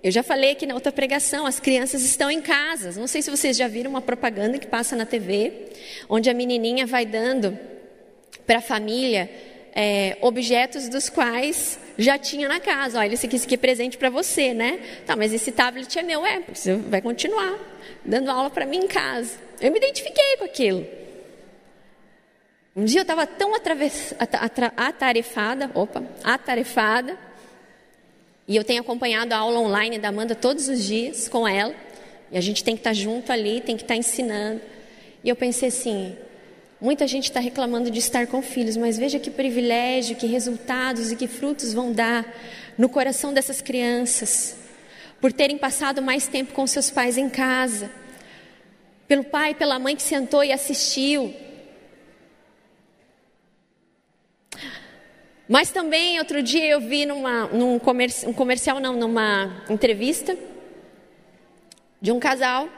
eu 0.01 0.11
já 0.11 0.23
falei 0.23 0.51
aqui 0.51 0.65
na 0.65 0.73
outra 0.73 0.91
pregação, 0.91 1.45
as 1.45 1.59
crianças 1.59 2.03
estão 2.03 2.31
em 2.31 2.41
casa. 2.41 2.97
Não 2.99 3.07
sei 3.07 3.21
se 3.21 3.29
vocês 3.29 3.57
já 3.57 3.67
viram 3.67 3.89
uma 3.89 4.01
propaganda 4.01 4.57
que 4.57 4.67
passa 4.67 4.95
na 4.95 5.05
TV, 5.05 5.67
onde 6.07 6.29
a 6.29 6.33
menininha 6.33 6.87
vai 6.87 7.05
dando 7.05 7.57
para 8.45 8.59
a 8.59 8.61
família 8.61 9.29
é, 9.75 10.17
objetos 10.21 10.87
dos 10.87 11.09
quais 11.09 11.79
já 11.97 12.17
tinha 12.17 12.47
na 12.47 12.59
casa. 12.59 12.99
Olha, 12.99 13.13
esse 13.13 13.25
aqui, 13.25 13.35
esse 13.35 13.45
aqui 13.45 13.55
é 13.55 13.57
presente 13.57 13.97
para 13.97 14.09
você, 14.09 14.53
né? 14.53 14.79
Tá, 15.05 15.15
mas 15.15 15.33
esse 15.33 15.51
tablet 15.51 15.99
é 15.99 16.01
meu, 16.01 16.25
é, 16.25 16.41
você 16.53 16.75
vai 16.75 17.01
continuar 17.01 17.59
dando 18.05 18.31
aula 18.31 18.49
para 18.49 18.65
mim 18.65 18.77
em 18.77 18.87
casa. 18.87 19.37
Eu 19.59 19.71
me 19.71 19.77
identifiquei 19.77 20.37
com 20.37 20.45
aquilo. 20.45 20.87
Um 22.75 22.85
dia 22.85 22.99
eu 22.99 23.03
estava 23.03 23.27
tão 23.27 23.51
atarefada, 24.77 25.69
opa, 25.73 26.03
atarefada, 26.23 27.17
e 28.49 28.55
eu 28.55 28.63
tenho 28.63 28.81
acompanhado 28.81 29.31
a 29.31 29.37
aula 29.37 29.59
online 29.59 29.99
da 29.99 30.07
Amanda 30.07 30.33
todos 30.33 30.67
os 30.67 30.83
dias 30.83 31.29
com 31.29 31.47
ela, 31.47 31.75
e 32.31 32.37
a 32.37 32.41
gente 32.41 32.63
tem 32.63 32.75
que 32.75 32.79
estar 32.79 32.89
tá 32.89 32.93
junto 32.95 33.31
ali, 33.31 33.61
tem 33.61 33.77
que 33.77 33.83
estar 33.83 33.93
tá 33.93 33.97
ensinando. 33.99 34.59
E 35.23 35.29
eu 35.29 35.35
pensei 35.35 35.69
assim: 35.69 36.17
muita 36.81 37.05
gente 37.05 37.25
está 37.25 37.39
reclamando 37.39 37.91
de 37.91 37.99
estar 37.99 38.25
com 38.25 38.41
filhos, 38.41 38.75
mas 38.75 38.97
veja 38.97 39.19
que 39.19 39.29
privilégio, 39.29 40.15
que 40.15 40.25
resultados 40.25 41.11
e 41.11 41.15
que 41.15 41.27
frutos 41.27 41.73
vão 41.73 41.91
dar 41.91 42.25
no 42.75 42.89
coração 42.89 43.31
dessas 43.31 43.61
crianças, 43.61 44.57
por 45.21 45.31
terem 45.31 45.57
passado 45.59 46.01
mais 46.01 46.25
tempo 46.25 46.51
com 46.51 46.65
seus 46.65 46.89
pais 46.89 47.19
em 47.19 47.29
casa, 47.29 47.91
pelo 49.07 49.23
pai 49.23 49.51
e 49.51 49.55
pela 49.55 49.77
mãe 49.77 49.95
que 49.95 50.01
sentou 50.01 50.43
e 50.43 50.51
assistiu 50.51 51.31
Mas 55.49 55.71
também, 55.71 56.19
outro 56.19 56.43
dia, 56.43 56.67
eu 56.67 56.79
vi 56.79 57.07
numa, 57.07 57.47
num 57.47 57.77
um 57.77 58.33
comercial, 58.33 58.79
não, 58.79 58.95
numa 58.95 59.63
entrevista, 59.67 60.37
de 61.99 62.11
um 62.11 62.19
casal 62.19 62.69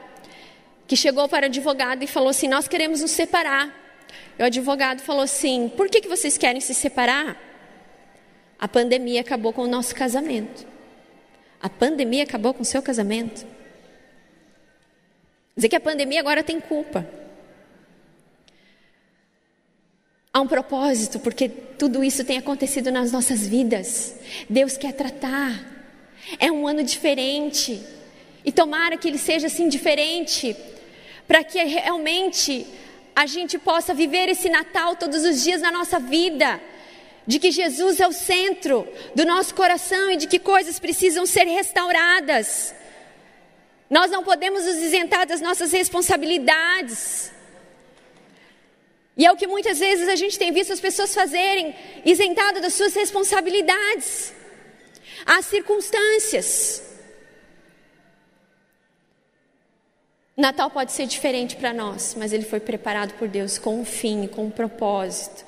que 0.86 0.96
chegou 0.96 1.28
para 1.28 1.42
o 1.42 1.46
advogado 1.50 2.02
e 2.02 2.06
falou 2.06 2.30
assim: 2.30 2.48
Nós 2.48 2.66
queremos 2.66 3.02
nos 3.02 3.10
separar. 3.10 3.70
E 4.38 4.42
o 4.42 4.46
advogado 4.46 5.02
falou 5.02 5.22
assim: 5.22 5.68
Por 5.76 5.90
que, 5.90 6.00
que 6.00 6.08
vocês 6.08 6.38
querem 6.38 6.62
se 6.62 6.72
separar? 6.72 7.36
A 8.58 8.66
pandemia 8.66 9.20
acabou 9.20 9.52
com 9.52 9.64
o 9.64 9.68
nosso 9.68 9.94
casamento. 9.94 10.66
A 11.60 11.68
pandemia 11.68 12.22
acabou 12.22 12.54
com 12.54 12.62
o 12.62 12.64
seu 12.64 12.80
casamento. 12.80 13.46
Dizer 15.54 15.68
que 15.68 15.76
a 15.76 15.80
pandemia 15.80 16.20
agora 16.20 16.42
tem 16.42 16.58
culpa. 16.58 17.06
Há 20.34 20.40
um 20.40 20.46
propósito, 20.48 21.20
porque 21.20 21.46
tudo 21.48 22.02
isso 22.02 22.24
tem 22.24 22.38
acontecido 22.38 22.90
nas 22.90 23.12
nossas 23.12 23.46
vidas. 23.46 24.14
Deus 24.48 24.78
quer 24.78 24.94
tratar. 24.94 25.60
É 26.38 26.50
um 26.50 26.66
ano 26.66 26.82
diferente. 26.82 27.82
E 28.42 28.50
tomara 28.50 28.96
que 28.96 29.08
ele 29.08 29.18
seja 29.18 29.48
assim 29.48 29.68
diferente, 29.68 30.56
para 31.28 31.44
que 31.44 31.62
realmente 31.62 32.66
a 33.14 33.26
gente 33.26 33.58
possa 33.58 33.92
viver 33.92 34.30
esse 34.30 34.48
Natal 34.48 34.96
todos 34.96 35.22
os 35.22 35.44
dias 35.44 35.60
na 35.60 35.70
nossa 35.70 36.00
vida. 36.00 36.58
De 37.26 37.38
que 37.38 37.50
Jesus 37.50 38.00
é 38.00 38.08
o 38.08 38.12
centro 38.12 38.88
do 39.14 39.26
nosso 39.26 39.54
coração 39.54 40.12
e 40.12 40.16
de 40.16 40.26
que 40.26 40.38
coisas 40.38 40.78
precisam 40.78 41.26
ser 41.26 41.44
restauradas. 41.44 42.74
Nós 43.90 44.10
não 44.10 44.24
podemos 44.24 44.64
nos 44.64 44.76
isentar 44.76 45.26
das 45.26 45.42
nossas 45.42 45.72
responsabilidades. 45.72 47.30
E 49.16 49.26
é 49.26 49.32
o 49.32 49.36
que 49.36 49.46
muitas 49.46 49.78
vezes 49.78 50.08
a 50.08 50.16
gente 50.16 50.38
tem 50.38 50.52
visto 50.52 50.72
as 50.72 50.80
pessoas 50.80 51.14
fazerem, 51.14 51.74
isentado 52.04 52.60
das 52.60 52.74
suas 52.74 52.94
responsabilidades. 52.94 54.32
Há 55.26 55.42
circunstâncias. 55.42 56.82
Natal 60.36 60.70
pode 60.70 60.92
ser 60.92 61.06
diferente 61.06 61.56
para 61.56 61.74
nós, 61.74 62.16
mas 62.18 62.32
ele 62.32 62.44
foi 62.44 62.58
preparado 62.58 63.12
por 63.18 63.28
Deus 63.28 63.58
com 63.58 63.80
um 63.80 63.84
fim, 63.84 64.26
com 64.26 64.46
um 64.46 64.50
propósito. 64.50 65.44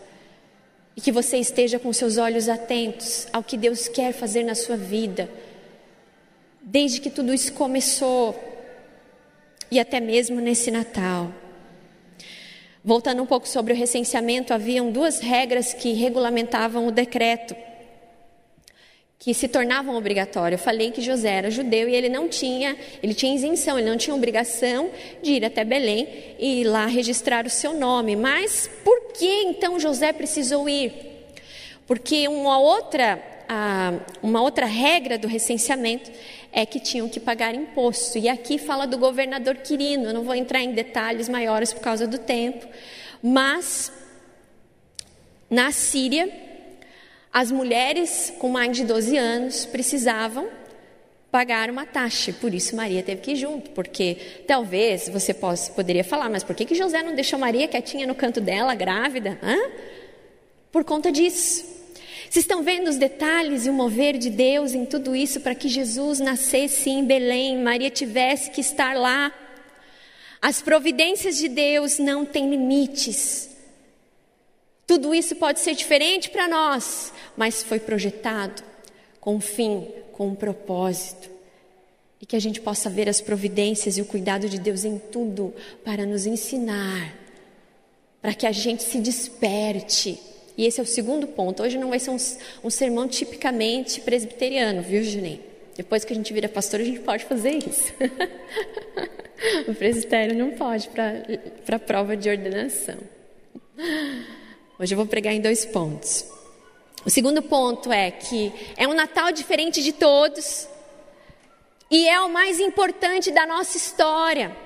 E 0.94 1.00
que 1.00 1.10
você 1.10 1.38
esteja 1.38 1.78
com 1.78 1.92
seus 1.92 2.18
olhos 2.18 2.48
atentos 2.48 3.26
ao 3.32 3.42
que 3.42 3.56
Deus 3.56 3.88
quer 3.88 4.12
fazer 4.12 4.44
na 4.44 4.54
sua 4.54 4.76
vida, 4.76 5.28
desde 6.60 7.00
que 7.00 7.10
tudo 7.10 7.32
isso 7.32 7.52
começou 7.54 8.38
e 9.70 9.80
até 9.80 9.98
mesmo 9.98 10.40
nesse 10.40 10.70
Natal. 10.70 11.32
Voltando 12.86 13.22
um 13.22 13.26
pouco 13.26 13.48
sobre 13.48 13.72
o 13.72 13.76
recenseamento, 13.76 14.52
haviam 14.52 14.90
duas 14.90 15.18
regras 15.18 15.72
que 15.72 15.94
regulamentavam 15.94 16.86
o 16.86 16.90
decreto, 16.90 17.56
que 19.18 19.32
se 19.32 19.48
tornavam 19.48 19.96
obrigatórias. 19.96 20.60
Eu 20.60 20.64
falei 20.66 20.90
que 20.90 21.00
José 21.00 21.30
era 21.30 21.50
judeu 21.50 21.88
e 21.88 21.94
ele 21.94 22.10
não 22.10 22.28
tinha, 22.28 22.76
ele 23.02 23.14
tinha 23.14 23.34
isenção, 23.34 23.78
ele 23.78 23.88
não 23.88 23.96
tinha 23.96 24.14
obrigação 24.14 24.90
de 25.22 25.32
ir 25.32 25.46
até 25.46 25.64
Belém 25.64 26.06
e 26.38 26.62
lá 26.64 26.84
registrar 26.84 27.46
o 27.46 27.50
seu 27.50 27.72
nome. 27.72 28.16
Mas 28.16 28.68
por 28.84 29.14
que 29.14 29.44
então 29.44 29.80
José 29.80 30.12
precisou 30.12 30.68
ir? 30.68 30.92
Porque 31.86 32.28
uma 32.28 32.58
outra, 32.58 33.18
uma 34.22 34.42
outra 34.42 34.66
regra 34.66 35.16
do 35.16 35.26
recenseamento 35.26 36.12
é 36.54 36.64
que 36.64 36.78
tinham 36.78 37.08
que 37.08 37.18
pagar 37.18 37.54
imposto. 37.54 38.16
E 38.16 38.28
aqui 38.28 38.56
fala 38.58 38.86
do 38.86 38.96
governador 38.96 39.56
Quirino, 39.56 40.06
eu 40.06 40.14
não 40.14 40.22
vou 40.22 40.34
entrar 40.34 40.60
em 40.62 40.72
detalhes 40.72 41.28
maiores 41.28 41.72
por 41.72 41.80
causa 41.80 42.06
do 42.06 42.16
tempo, 42.16 42.66
mas 43.20 43.92
na 45.50 45.72
Síria, 45.72 46.30
as 47.32 47.50
mulheres 47.50 48.32
com 48.38 48.48
mais 48.48 48.76
de 48.76 48.84
12 48.84 49.16
anos 49.16 49.66
precisavam 49.66 50.48
pagar 51.32 51.68
uma 51.68 51.84
taxa, 51.84 52.32
por 52.32 52.54
isso 52.54 52.76
Maria 52.76 53.02
teve 53.02 53.20
que 53.20 53.32
ir 53.32 53.36
junto, 53.36 53.70
porque 53.70 54.16
talvez 54.46 55.08
você 55.08 55.34
possa, 55.34 55.72
poderia 55.72 56.04
falar, 56.04 56.30
mas 56.30 56.44
por 56.44 56.54
que, 56.54 56.64
que 56.64 56.76
José 56.76 57.02
não 57.02 57.12
deixou 57.12 57.36
Maria 57.36 57.66
quietinha 57.66 58.06
no 58.06 58.14
canto 58.14 58.40
dela, 58.40 58.72
grávida? 58.76 59.36
Hã? 59.42 59.56
Por 60.70 60.84
conta 60.84 61.10
disso. 61.10 61.73
Vocês 62.34 62.46
estão 62.46 62.64
vendo 62.64 62.88
os 62.88 62.96
detalhes 62.96 63.64
e 63.64 63.70
o 63.70 63.72
mover 63.72 64.18
de 64.18 64.28
Deus 64.28 64.74
em 64.74 64.84
tudo 64.84 65.14
isso 65.14 65.38
para 65.38 65.54
que 65.54 65.68
Jesus 65.68 66.18
nascesse 66.18 66.90
em 66.90 67.04
Belém, 67.04 67.62
Maria 67.62 67.88
tivesse 67.88 68.50
que 68.50 68.60
estar 68.60 68.96
lá. 68.96 69.32
As 70.42 70.60
providências 70.60 71.36
de 71.36 71.46
Deus 71.46 72.00
não 72.00 72.24
têm 72.24 72.50
limites. 72.50 73.50
Tudo 74.84 75.14
isso 75.14 75.36
pode 75.36 75.60
ser 75.60 75.76
diferente 75.76 76.28
para 76.28 76.48
nós, 76.48 77.12
mas 77.36 77.62
foi 77.62 77.78
projetado 77.78 78.64
com 79.20 79.36
um 79.36 79.40
fim, 79.40 79.86
com 80.10 80.26
um 80.26 80.34
propósito. 80.34 81.30
E 82.20 82.26
que 82.26 82.34
a 82.34 82.40
gente 82.40 82.60
possa 82.60 82.90
ver 82.90 83.08
as 83.08 83.20
providências 83.20 83.96
e 83.96 84.02
o 84.02 84.06
cuidado 84.06 84.48
de 84.48 84.58
Deus 84.58 84.84
em 84.84 84.98
tudo 84.98 85.54
para 85.84 86.04
nos 86.04 86.26
ensinar, 86.26 87.14
para 88.20 88.34
que 88.34 88.44
a 88.44 88.50
gente 88.50 88.82
se 88.82 88.98
desperte 88.98 90.33
e 90.56 90.66
esse 90.66 90.80
é 90.80 90.82
o 90.82 90.86
segundo 90.86 91.26
ponto. 91.26 91.62
Hoje 91.62 91.78
não 91.78 91.90
vai 91.90 91.98
ser 91.98 92.10
um, 92.10 92.16
um 92.64 92.70
sermão 92.70 93.08
tipicamente 93.08 94.00
presbiteriano, 94.00 94.82
viu, 94.82 95.02
Juninho? 95.02 95.40
Depois 95.76 96.04
que 96.04 96.12
a 96.12 96.16
gente 96.16 96.32
vira 96.32 96.48
pastor, 96.48 96.80
a 96.80 96.84
gente 96.84 97.00
pode 97.00 97.24
fazer 97.24 97.58
isso. 97.58 97.92
o 99.66 99.74
presbitério 99.74 100.36
não 100.36 100.52
pode 100.52 100.88
para 100.88 101.76
a 101.76 101.78
prova 101.78 102.16
de 102.16 102.28
ordenação. 102.28 102.96
Hoje 104.78 104.94
eu 104.94 104.96
vou 104.96 105.06
pregar 105.06 105.34
em 105.34 105.40
dois 105.40 105.64
pontos. 105.64 106.24
O 107.04 107.10
segundo 107.10 107.42
ponto 107.42 107.92
é 107.92 108.10
que 108.10 108.52
é 108.76 108.86
um 108.86 108.94
Natal 108.94 109.32
diferente 109.32 109.82
de 109.82 109.92
todos 109.92 110.68
e 111.90 112.08
é 112.08 112.20
o 112.20 112.30
mais 112.30 112.60
importante 112.60 113.30
da 113.30 113.46
nossa 113.46 113.76
história. 113.76 114.56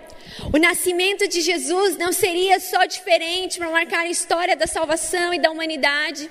O 0.52 0.58
nascimento 0.58 1.26
de 1.26 1.40
Jesus 1.40 1.96
não 1.96 2.12
seria 2.12 2.60
só 2.60 2.84
diferente 2.84 3.58
para 3.58 3.70
marcar 3.70 4.00
a 4.00 4.08
história 4.08 4.56
da 4.56 4.66
salvação 4.66 5.34
e 5.34 5.38
da 5.38 5.50
humanidade, 5.50 6.30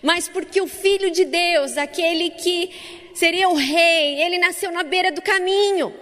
mas 0.00 0.28
porque 0.28 0.60
o 0.60 0.68
Filho 0.68 1.10
de 1.10 1.24
Deus, 1.24 1.76
aquele 1.76 2.30
que 2.30 2.70
seria 3.14 3.48
o 3.48 3.54
Rei, 3.54 4.22
ele 4.22 4.38
nasceu 4.38 4.70
na 4.70 4.82
beira 4.82 5.10
do 5.10 5.20
caminho, 5.20 5.92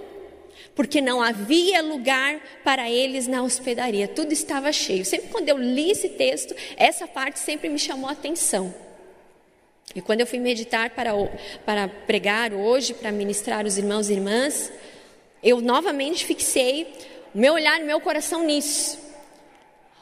porque 0.75 1.01
não 1.01 1.23
havia 1.23 1.83
lugar 1.83 2.41
para 2.63 2.91
eles 2.91 3.27
na 3.27 3.43
hospedaria, 3.43 4.07
tudo 4.07 4.33
estava 4.33 4.71
cheio. 4.71 5.05
Sempre 5.05 5.29
quando 5.29 5.49
eu 5.49 5.57
li 5.57 5.91
esse 5.91 6.11
texto, 6.11 6.55
essa 6.77 7.07
parte 7.07 7.39
sempre 7.39 7.69
me 7.69 7.79
chamou 7.79 8.09
a 8.09 8.13
atenção. 8.13 8.75
E 9.95 10.01
quando 10.01 10.21
eu 10.21 10.27
fui 10.27 10.39
meditar 10.39 10.91
para, 10.91 11.13
para 11.65 11.89
pregar 11.89 12.53
hoje, 12.53 12.95
para 12.95 13.11
ministrar 13.11 13.67
os 13.67 13.77
irmãos 13.77 14.09
e 14.09 14.13
irmãs, 14.13 14.73
eu 15.43 15.61
novamente 15.61 16.25
fixei 16.25 16.87
meu 17.35 17.55
olhar, 17.55 17.81
meu 17.81 18.01
coração 18.01 18.45
nisso. 18.45 18.99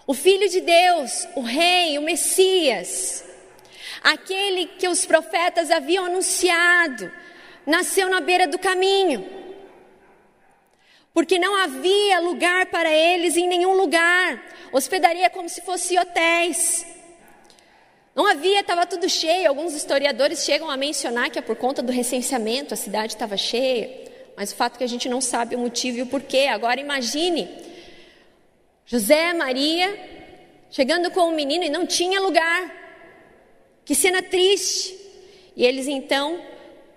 O 0.06 0.14
Filho 0.14 0.48
de 0.48 0.60
Deus, 0.60 1.28
o 1.34 1.42
Rei, 1.42 1.98
o 1.98 2.02
Messias, 2.02 3.24
aquele 4.02 4.66
que 4.66 4.88
os 4.88 5.04
profetas 5.04 5.70
haviam 5.70 6.06
anunciado, 6.06 7.12
nasceu 7.66 8.08
na 8.08 8.20
beira 8.20 8.46
do 8.46 8.58
caminho. 8.58 9.28
Porque 11.12 11.38
não 11.38 11.54
havia 11.56 12.20
lugar 12.20 12.66
para 12.66 12.90
eles 12.90 13.36
em 13.36 13.46
nenhum 13.46 13.74
lugar. 13.74 14.42
Hospedaria 14.72 15.28
como 15.28 15.48
se 15.48 15.60
fosse 15.60 15.98
hotéis. 15.98 16.86
Não 18.14 18.26
havia, 18.26 18.60
estava 18.60 18.86
tudo 18.86 19.08
cheio. 19.08 19.48
Alguns 19.48 19.74
historiadores 19.74 20.44
chegam 20.44 20.70
a 20.70 20.76
mencionar 20.76 21.28
que 21.28 21.38
é 21.38 21.42
por 21.42 21.56
conta 21.56 21.82
do 21.82 21.92
recenseamento, 21.92 22.72
a 22.72 22.76
cidade 22.76 23.12
estava 23.12 23.36
cheia. 23.36 24.08
Mas 24.38 24.53
o 24.53 24.55
fato 24.55 24.77
é 24.77 24.79
que 24.79 24.85
a 24.85 24.88
gente 24.88 25.09
não 25.09 25.20
sabe 25.20 25.57
o 25.57 25.59
motivo 25.59 25.98
e 25.98 26.03
o 26.03 26.07
porquê. 26.07 26.46
Agora 26.46 26.81
imagine 26.81 27.48
José, 28.87 29.33
Maria, 29.33 29.92
chegando 30.70 31.11
com 31.11 31.22
o 31.22 31.33
menino 31.33 31.64
e 31.64 31.68
não 31.68 31.85
tinha 31.85 32.20
lugar. 32.20 32.72
Que 33.85 33.96
cena 33.96 34.22
triste. 34.22 34.96
E 35.57 35.66
eles 35.66 35.88
então 35.88 36.40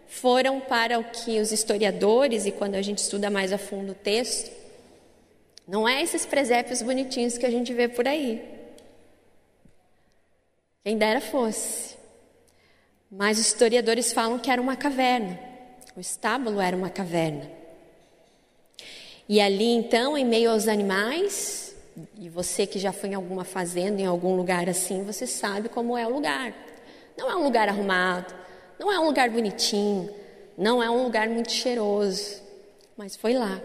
foram 0.07 0.59
para 0.59 0.99
o 0.99 1.03
que 1.03 1.39
os 1.39 1.51
historiadores, 1.51 2.45
e 2.45 2.51
quando 2.51 2.75
a 2.75 2.81
gente 2.83 2.99
estuda 2.99 3.27
mais 3.31 3.51
a 3.51 3.57
fundo 3.57 3.93
o 3.93 3.95
texto, 3.95 4.51
não 5.67 5.89
é 5.89 5.99
esses 6.03 6.27
presépios 6.27 6.83
bonitinhos 6.83 7.39
que 7.39 7.45
a 7.47 7.49
gente 7.49 7.73
vê 7.73 7.87
por 7.87 8.07
aí. 8.07 8.39
Quem 10.83 10.95
dera 10.95 11.19
fosse. 11.19 11.97
Mas 13.09 13.39
os 13.39 13.47
historiadores 13.47 14.13
falam 14.13 14.37
que 14.37 14.51
era 14.51 14.61
uma 14.61 14.75
caverna. 14.75 15.50
O 15.95 15.99
estábulo 15.99 16.61
era 16.61 16.75
uma 16.75 16.89
caverna. 16.89 17.49
E 19.27 19.39
ali 19.41 19.67
então, 19.73 20.17
em 20.17 20.25
meio 20.25 20.51
aos 20.51 20.67
animais, 20.67 21.75
e 22.17 22.29
você 22.29 22.65
que 22.65 22.79
já 22.79 22.91
foi 22.91 23.09
em 23.09 23.13
alguma 23.13 23.43
fazenda, 23.43 24.01
em 24.01 24.05
algum 24.05 24.35
lugar 24.35 24.69
assim, 24.69 25.03
você 25.03 25.27
sabe 25.27 25.69
como 25.69 25.97
é 25.97 26.07
o 26.07 26.13
lugar. 26.13 26.53
Não 27.17 27.29
é 27.29 27.35
um 27.35 27.43
lugar 27.43 27.67
arrumado, 27.67 28.33
não 28.79 28.91
é 28.91 28.99
um 28.99 29.05
lugar 29.05 29.29
bonitinho, 29.29 30.09
não 30.57 30.81
é 30.81 30.89
um 30.89 31.03
lugar 31.03 31.27
muito 31.29 31.51
cheiroso, 31.51 32.41
mas 32.97 33.15
foi 33.15 33.33
lá 33.33 33.61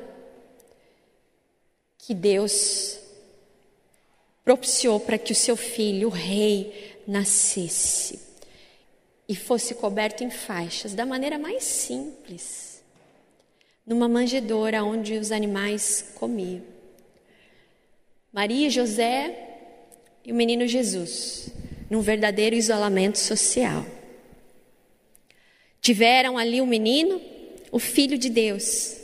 que 1.98 2.12
Deus 2.14 2.98
propiciou 4.44 5.00
para 5.00 5.18
que 5.18 5.32
o 5.32 5.34
seu 5.34 5.56
filho, 5.56 6.08
o 6.08 6.10
rei, 6.10 7.02
nascesse 7.06 8.25
e 9.28 9.34
fosse 9.34 9.74
coberto 9.74 10.22
em 10.22 10.30
faixas, 10.30 10.94
da 10.94 11.04
maneira 11.04 11.38
mais 11.38 11.64
simples, 11.64 12.82
numa 13.86 14.08
manjedoura 14.08 14.84
onde 14.84 15.14
os 15.14 15.32
animais 15.32 16.12
comiam. 16.14 16.62
Maria 18.32 18.68
José 18.68 19.34
e 20.24 20.32
o 20.32 20.34
menino 20.34 20.66
Jesus, 20.66 21.50
num 21.88 22.00
verdadeiro 22.00 22.54
isolamento 22.54 23.18
social. 23.18 23.86
Tiveram 25.80 26.36
ali 26.36 26.60
o 26.60 26.66
menino, 26.66 27.20
o 27.70 27.78
filho 27.78 28.18
de 28.18 28.28
Deus. 28.28 28.96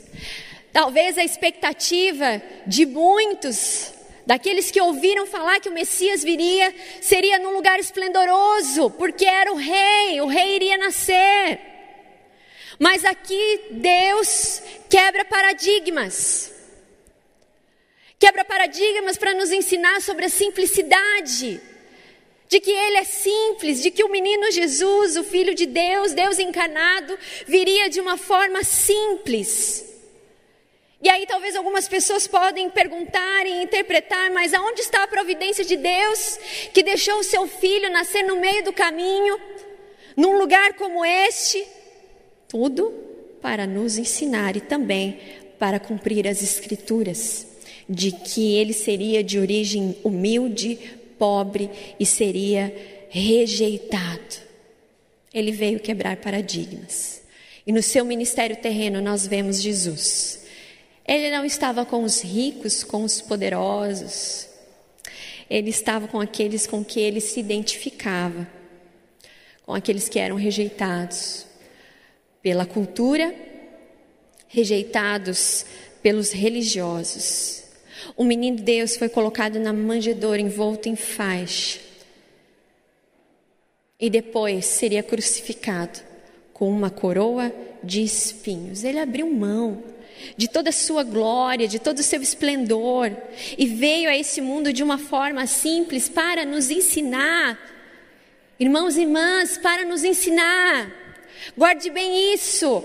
Talvez 0.72 1.18
a 1.18 1.24
expectativa 1.24 2.42
de 2.66 2.86
muitos 2.86 3.91
daqueles 4.26 4.70
que 4.70 4.80
ouviram 4.80 5.26
falar 5.26 5.60
que 5.60 5.68
o 5.68 5.72
Messias 5.72 6.22
viria, 6.22 6.74
seria 7.00 7.38
num 7.38 7.52
lugar 7.52 7.78
esplendoroso, 7.78 8.90
porque 8.90 9.24
era 9.24 9.52
o 9.52 9.56
rei, 9.56 10.20
o 10.20 10.26
rei 10.26 10.56
iria 10.56 10.78
nascer. 10.78 11.60
Mas 12.78 13.04
aqui 13.04 13.60
Deus 13.70 14.62
quebra 14.88 15.24
paradigmas. 15.24 16.52
Quebra 18.18 18.44
paradigmas 18.44 19.16
para 19.16 19.34
nos 19.34 19.50
ensinar 19.50 20.00
sobre 20.00 20.26
a 20.26 20.30
simplicidade. 20.30 21.60
De 22.48 22.60
que 22.60 22.70
ele 22.70 22.98
é 22.98 23.04
simples, 23.04 23.82
de 23.82 23.90
que 23.90 24.04
o 24.04 24.10
menino 24.10 24.50
Jesus, 24.50 25.16
o 25.16 25.24
Filho 25.24 25.54
de 25.54 25.64
Deus, 25.64 26.12
Deus 26.12 26.38
encarnado, 26.38 27.18
viria 27.46 27.88
de 27.88 27.98
uma 27.98 28.18
forma 28.18 28.62
simples 28.62 29.91
e 31.02 31.08
aí 31.08 31.26
talvez 31.26 31.56
algumas 31.56 31.88
pessoas 31.88 32.28
podem 32.28 32.70
perguntar 32.70 33.44
e 33.44 33.64
interpretar, 33.64 34.30
mas 34.30 34.54
aonde 34.54 34.82
está 34.82 35.02
a 35.02 35.08
providência 35.08 35.64
de 35.64 35.76
Deus 35.76 36.38
que 36.72 36.80
deixou 36.80 37.18
o 37.18 37.24
seu 37.24 37.48
filho 37.48 37.90
nascer 37.90 38.22
no 38.22 38.40
meio 38.40 38.62
do 38.62 38.72
caminho, 38.72 39.36
num 40.16 40.38
lugar 40.38 40.74
como 40.74 41.04
este? 41.04 41.66
Tudo 42.46 42.94
para 43.40 43.66
nos 43.66 43.98
ensinar 43.98 44.56
e 44.56 44.60
também 44.60 45.18
para 45.58 45.80
cumprir 45.80 46.28
as 46.28 46.40
escrituras 46.40 47.48
de 47.88 48.12
que 48.12 48.54
ele 48.54 48.72
seria 48.72 49.24
de 49.24 49.40
origem 49.40 49.96
humilde, 50.04 50.78
pobre 51.18 51.68
e 51.98 52.06
seria 52.06 52.72
rejeitado. 53.08 54.40
Ele 55.34 55.50
veio 55.50 55.80
quebrar 55.80 56.18
paradigmas. 56.18 57.22
E 57.66 57.72
no 57.72 57.82
seu 57.82 58.04
ministério 58.04 58.54
terreno 58.56 59.00
nós 59.00 59.26
vemos 59.26 59.60
Jesus 59.60 60.41
ele 61.06 61.30
não 61.30 61.44
estava 61.44 61.84
com 61.84 62.04
os 62.04 62.20
ricos, 62.22 62.84
com 62.84 63.04
os 63.04 63.20
poderosos. 63.20 64.48
Ele 65.50 65.70
estava 65.70 66.08
com 66.08 66.20
aqueles 66.20 66.66
com 66.66 66.84
que 66.84 67.00
ele 67.00 67.20
se 67.20 67.40
identificava, 67.40 68.46
com 69.64 69.74
aqueles 69.74 70.08
que 70.08 70.18
eram 70.18 70.36
rejeitados 70.36 71.46
pela 72.42 72.64
cultura, 72.64 73.34
rejeitados 74.48 75.66
pelos 76.02 76.32
religiosos. 76.32 77.62
O 78.16 78.24
menino 78.24 78.58
Deus 78.58 78.96
foi 78.96 79.08
colocado 79.08 79.58
na 79.58 79.72
manjedoura, 79.72 80.40
envolto 80.40 80.88
em 80.88 80.96
faixa. 80.96 81.80
e 84.00 84.10
depois 84.10 84.64
seria 84.66 85.00
crucificado 85.00 86.00
com 86.52 86.68
uma 86.68 86.90
coroa 86.90 87.54
de 87.84 88.02
espinhos. 88.02 88.82
Ele 88.82 88.98
abriu 88.98 89.30
mão 89.30 89.80
de 90.36 90.48
toda 90.48 90.70
a 90.70 90.72
sua 90.72 91.02
glória, 91.02 91.68
de 91.68 91.78
todo 91.78 91.98
o 91.98 92.02
seu 92.02 92.20
esplendor, 92.22 93.10
e 93.56 93.66
veio 93.66 94.08
a 94.08 94.16
esse 94.16 94.40
mundo 94.40 94.72
de 94.72 94.82
uma 94.82 94.98
forma 94.98 95.46
simples 95.46 96.08
para 96.08 96.44
nos 96.44 96.70
ensinar. 96.70 97.58
Irmãos 98.58 98.96
e 98.96 99.02
irmãs, 99.02 99.58
para 99.58 99.84
nos 99.84 100.04
ensinar. 100.04 100.90
Guarde 101.56 101.90
bem 101.90 102.32
isso. 102.34 102.84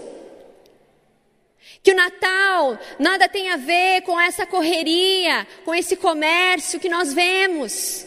Que 1.84 1.91
o 1.91 1.95
Natal 1.95 2.80
nada 3.00 3.30
tem 3.30 3.50
a 3.50 3.58
ver 3.58 4.02
com 4.02 4.19
essa 4.19 4.45
correria, 4.45 5.47
com 5.63 5.73
esse 5.73 5.95
comércio 5.95 6.80
que 6.80 6.89
nós 6.89 7.13
vemos. 7.13 8.06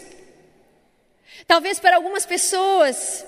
Talvez 1.47 1.81
para 1.81 1.97
algumas 1.97 2.27
pessoas 2.27 3.25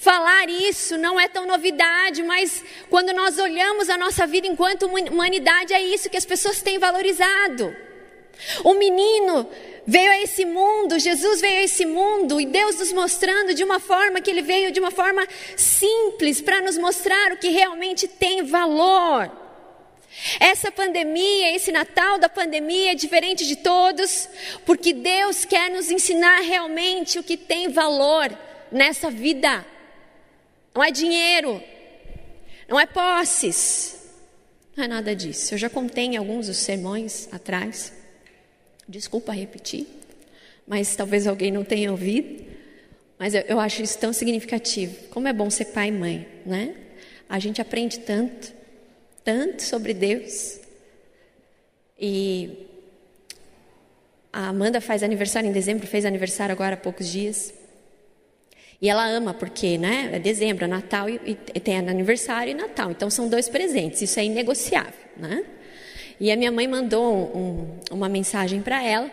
Falar 0.00 0.48
isso 0.48 0.96
não 0.96 1.20
é 1.20 1.28
tão 1.28 1.44
novidade, 1.44 2.22
mas 2.22 2.64
quando 2.88 3.12
nós 3.12 3.36
olhamos 3.36 3.90
a 3.90 3.98
nossa 3.98 4.26
vida 4.26 4.46
enquanto 4.46 4.86
humanidade, 4.86 5.74
é 5.74 5.82
isso 5.82 6.08
que 6.08 6.16
as 6.16 6.24
pessoas 6.24 6.62
têm 6.62 6.78
valorizado. 6.78 7.76
O 8.64 8.72
menino 8.72 9.46
veio 9.86 10.10
a 10.10 10.22
esse 10.22 10.46
mundo, 10.46 10.98
Jesus 10.98 11.42
veio 11.42 11.58
a 11.58 11.64
esse 11.64 11.84
mundo 11.84 12.40
e 12.40 12.46
Deus 12.46 12.78
nos 12.78 12.94
mostrando 12.94 13.52
de 13.52 13.62
uma 13.62 13.78
forma 13.78 14.22
que 14.22 14.30
ele 14.30 14.40
veio 14.40 14.72
de 14.72 14.80
uma 14.80 14.90
forma 14.90 15.22
simples 15.54 16.40
para 16.40 16.62
nos 16.62 16.78
mostrar 16.78 17.32
o 17.32 17.36
que 17.36 17.50
realmente 17.50 18.08
tem 18.08 18.42
valor. 18.42 19.30
Essa 20.40 20.72
pandemia, 20.72 21.54
esse 21.54 21.70
Natal 21.70 22.16
da 22.16 22.30
pandemia 22.30 22.92
é 22.92 22.94
diferente 22.94 23.46
de 23.46 23.56
todos, 23.56 24.30
porque 24.64 24.94
Deus 24.94 25.44
quer 25.44 25.70
nos 25.70 25.90
ensinar 25.90 26.40
realmente 26.40 27.18
o 27.18 27.22
que 27.22 27.36
tem 27.36 27.68
valor 27.68 28.30
nessa 28.72 29.10
vida 29.10 29.62
não 30.74 30.82
é 30.82 30.90
dinheiro, 30.90 31.62
não 32.68 32.78
é 32.78 32.86
posses, 32.86 34.08
não 34.76 34.84
é 34.84 34.88
nada 34.88 35.14
disso. 35.14 35.54
Eu 35.54 35.58
já 35.58 35.68
contei 35.68 36.04
em 36.04 36.16
alguns 36.16 36.46
dos 36.46 36.58
sermões 36.58 37.28
atrás, 37.32 37.92
desculpa 38.88 39.32
repetir, 39.32 39.86
mas 40.66 40.94
talvez 40.94 41.26
alguém 41.26 41.50
não 41.50 41.64
tenha 41.64 41.90
ouvido, 41.90 42.44
mas 43.18 43.34
eu, 43.34 43.42
eu 43.42 43.60
acho 43.60 43.82
isso 43.82 43.98
tão 43.98 44.12
significativo. 44.12 45.08
Como 45.08 45.28
é 45.28 45.32
bom 45.32 45.50
ser 45.50 45.66
pai 45.66 45.88
e 45.88 45.92
mãe, 45.92 46.28
né? 46.46 46.74
A 47.28 47.38
gente 47.38 47.60
aprende 47.60 48.00
tanto, 48.00 48.52
tanto 49.22 49.62
sobre 49.62 49.92
Deus. 49.92 50.58
E 51.98 52.66
a 54.32 54.48
Amanda 54.48 54.80
faz 54.80 55.02
aniversário 55.02 55.48
em 55.48 55.52
dezembro, 55.52 55.86
fez 55.86 56.04
aniversário 56.04 56.52
agora 56.52 56.74
há 56.74 56.78
poucos 56.78 57.08
dias. 57.08 57.52
E 58.80 58.88
ela 58.88 59.06
ama 59.06 59.34
porque, 59.34 59.76
né? 59.76 60.10
É 60.12 60.18
dezembro, 60.18 60.64
é 60.64 60.68
Natal 60.68 61.08
e, 61.08 61.20
e 61.54 61.60
tem 61.60 61.78
aniversário 61.78 62.52
e 62.52 62.54
Natal. 62.54 62.90
Então 62.90 63.10
são 63.10 63.28
dois 63.28 63.48
presentes. 63.48 64.00
Isso 64.00 64.18
é 64.18 64.24
inegociável, 64.24 64.92
né? 65.16 65.44
E 66.18 66.30
a 66.32 66.36
minha 66.36 66.50
mãe 66.50 66.66
mandou 66.66 67.36
um, 67.36 67.78
uma 67.90 68.08
mensagem 68.08 68.62
para 68.62 68.82
ela. 68.82 69.10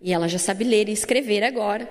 E 0.00 0.12
ela 0.12 0.28
já 0.28 0.38
sabe 0.38 0.64
ler 0.64 0.88
e 0.88 0.92
escrever 0.92 1.42
agora. 1.42 1.88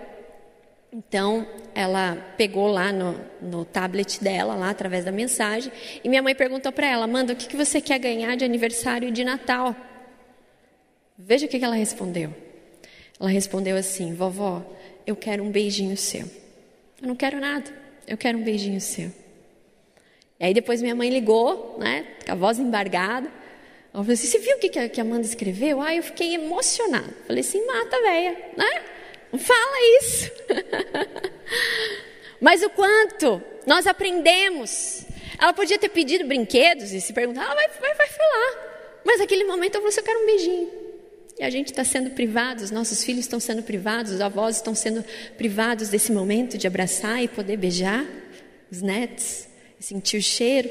Então, 0.91 1.45
ela 1.75 2.15
pegou 2.37 2.67
lá 2.67 2.93
no, 2.93 3.19
no, 3.41 3.65
tablet 3.65 4.23
dela, 4.23 4.55
lá 4.55 4.69
através 4.69 5.03
da 5.03 5.11
mensagem, 5.11 5.71
e 6.01 6.07
minha 6.07 6.21
mãe 6.21 6.33
perguntou 6.33 6.71
para 6.71 6.87
ela: 6.87 7.03
Amanda, 7.03 7.33
o 7.33 7.35
que, 7.35 7.47
que 7.47 7.57
você 7.57 7.81
quer 7.81 7.99
ganhar 7.99 8.37
de 8.37 8.45
aniversário 8.45 9.11
de 9.11 9.23
Natal? 9.23 9.75
Veja 11.17 11.45
o 11.45 11.49
que, 11.49 11.59
que 11.59 11.65
ela 11.65 11.75
respondeu. 11.75 12.33
Ela 13.19 13.29
respondeu 13.29 13.75
assim: 13.75 14.13
Vovó, 14.13 14.65
eu 15.05 15.15
quero 15.15 15.43
um 15.43 15.51
beijinho 15.51 15.97
seu. 15.97 16.25
Eu 17.01 17.07
não 17.07 17.15
quero 17.15 17.39
nada, 17.39 17.71
eu 18.07 18.17
quero 18.17 18.38
um 18.38 18.43
beijinho 18.43 18.81
seu. 18.81 19.12
E 20.39 20.45
aí 20.45 20.53
depois 20.53 20.81
minha 20.81 20.95
mãe 20.95 21.10
ligou, 21.10 21.77
né, 21.79 22.05
com 22.25 22.31
a 22.31 22.36
voz 22.36 22.60
embargada. 22.60 23.27
Ela 23.93 24.03
falou 24.03 24.13
assim: 24.13 24.27
Você 24.27 24.39
viu 24.39 24.57
o 24.57 24.60
que 24.60 24.99
a 24.99 25.03
Amanda 25.03 25.25
escreveu? 25.25 25.81
Ah, 25.81 25.93
eu 25.95 26.03
fiquei 26.03 26.36
emocionada. 26.36 27.13
Falei 27.25 27.41
assim: 27.41 27.65
Mata, 27.65 28.01
velha, 28.01 28.38
né? 28.55 28.83
Não 29.31 29.39
fala 29.39 29.97
isso. 30.01 30.31
Mas 32.41 32.62
o 32.63 32.69
quanto 32.69 33.41
nós 33.65 33.88
aprendemos. 33.88 35.05
Ela 35.39 35.53
podia 35.53 35.77
ter 35.77 35.89
pedido 35.89 36.25
brinquedos 36.25 36.91
e 36.93 36.99
se 36.99 37.13
perguntar, 37.13 37.43
ela 37.43 37.53
vai, 37.53 37.67
vai, 37.67 37.93
vai 37.93 38.07
falar. 38.07 39.01
Mas 39.05 39.19
naquele 39.19 39.43
momento 39.43 39.75
eu 39.75 39.81
falei 39.81 39.89
assim: 39.89 39.99
Eu 39.99 40.05
quero 40.05 40.23
um 40.23 40.25
beijinho. 40.25 40.87
E 41.39 41.43
a 41.43 41.50
gente 41.52 41.67
está 41.67 41.84
sendo 41.84 42.10
privado, 42.10 42.63
os 42.63 42.71
nossos 42.71 43.04
filhos 43.04 43.21
estão 43.21 43.39
sendo 43.39 43.62
privados, 43.62 44.12
os 44.12 44.21
avós 44.21 44.56
estão 44.56 44.73
sendo 44.73 45.06
privados 45.38 45.89
desse 45.89 46.12
momento 46.12 46.58
de 46.58 46.65
abraçar 46.65 47.23
e 47.23 47.28
poder 47.28 47.58
beijar 47.58 48.06
os 48.71 48.82
netos, 48.82 49.47
sentir 49.80 50.17
o 50.17 50.21
cheiro. 50.21 50.67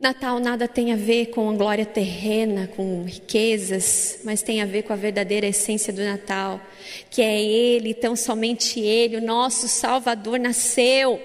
Natal 0.00 0.40
nada 0.40 0.66
tem 0.66 0.92
a 0.92 0.96
ver 0.96 1.26
com 1.26 1.48
a 1.48 1.54
glória 1.54 1.86
terrena, 1.86 2.66
com 2.66 3.04
riquezas, 3.04 4.18
mas 4.24 4.42
tem 4.42 4.60
a 4.60 4.66
ver 4.66 4.82
com 4.82 4.92
a 4.92 4.96
verdadeira 4.96 5.46
essência 5.46 5.92
do 5.92 6.02
Natal, 6.02 6.60
que 7.08 7.22
é 7.22 7.40
Ele, 7.40 7.94
tão 7.94 8.16
somente 8.16 8.80
Ele, 8.80 9.16
o 9.16 9.22
nosso 9.22 9.68
Salvador 9.68 10.40
nasceu. 10.40 11.22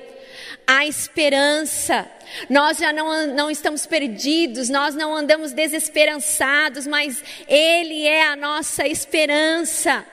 Há 0.73 0.87
esperança, 0.87 2.09
nós 2.49 2.77
já 2.77 2.93
não, 2.93 3.27
não 3.27 3.51
estamos 3.51 3.85
perdidos, 3.85 4.69
nós 4.69 4.95
não 4.95 5.13
andamos 5.13 5.51
desesperançados, 5.51 6.87
mas 6.87 7.21
Ele 7.45 8.07
é 8.07 8.25
a 8.25 8.37
nossa 8.37 8.87
esperança. 8.87 10.05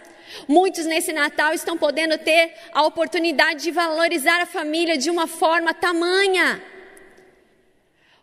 Muitos 0.48 0.84
nesse 0.84 1.12
Natal 1.12 1.54
estão 1.54 1.78
podendo 1.78 2.18
ter 2.18 2.52
a 2.72 2.82
oportunidade 2.84 3.62
de 3.62 3.70
valorizar 3.70 4.40
a 4.40 4.46
família 4.46 4.98
de 4.98 5.10
uma 5.10 5.28
forma 5.28 5.72
tamanha. 5.72 6.60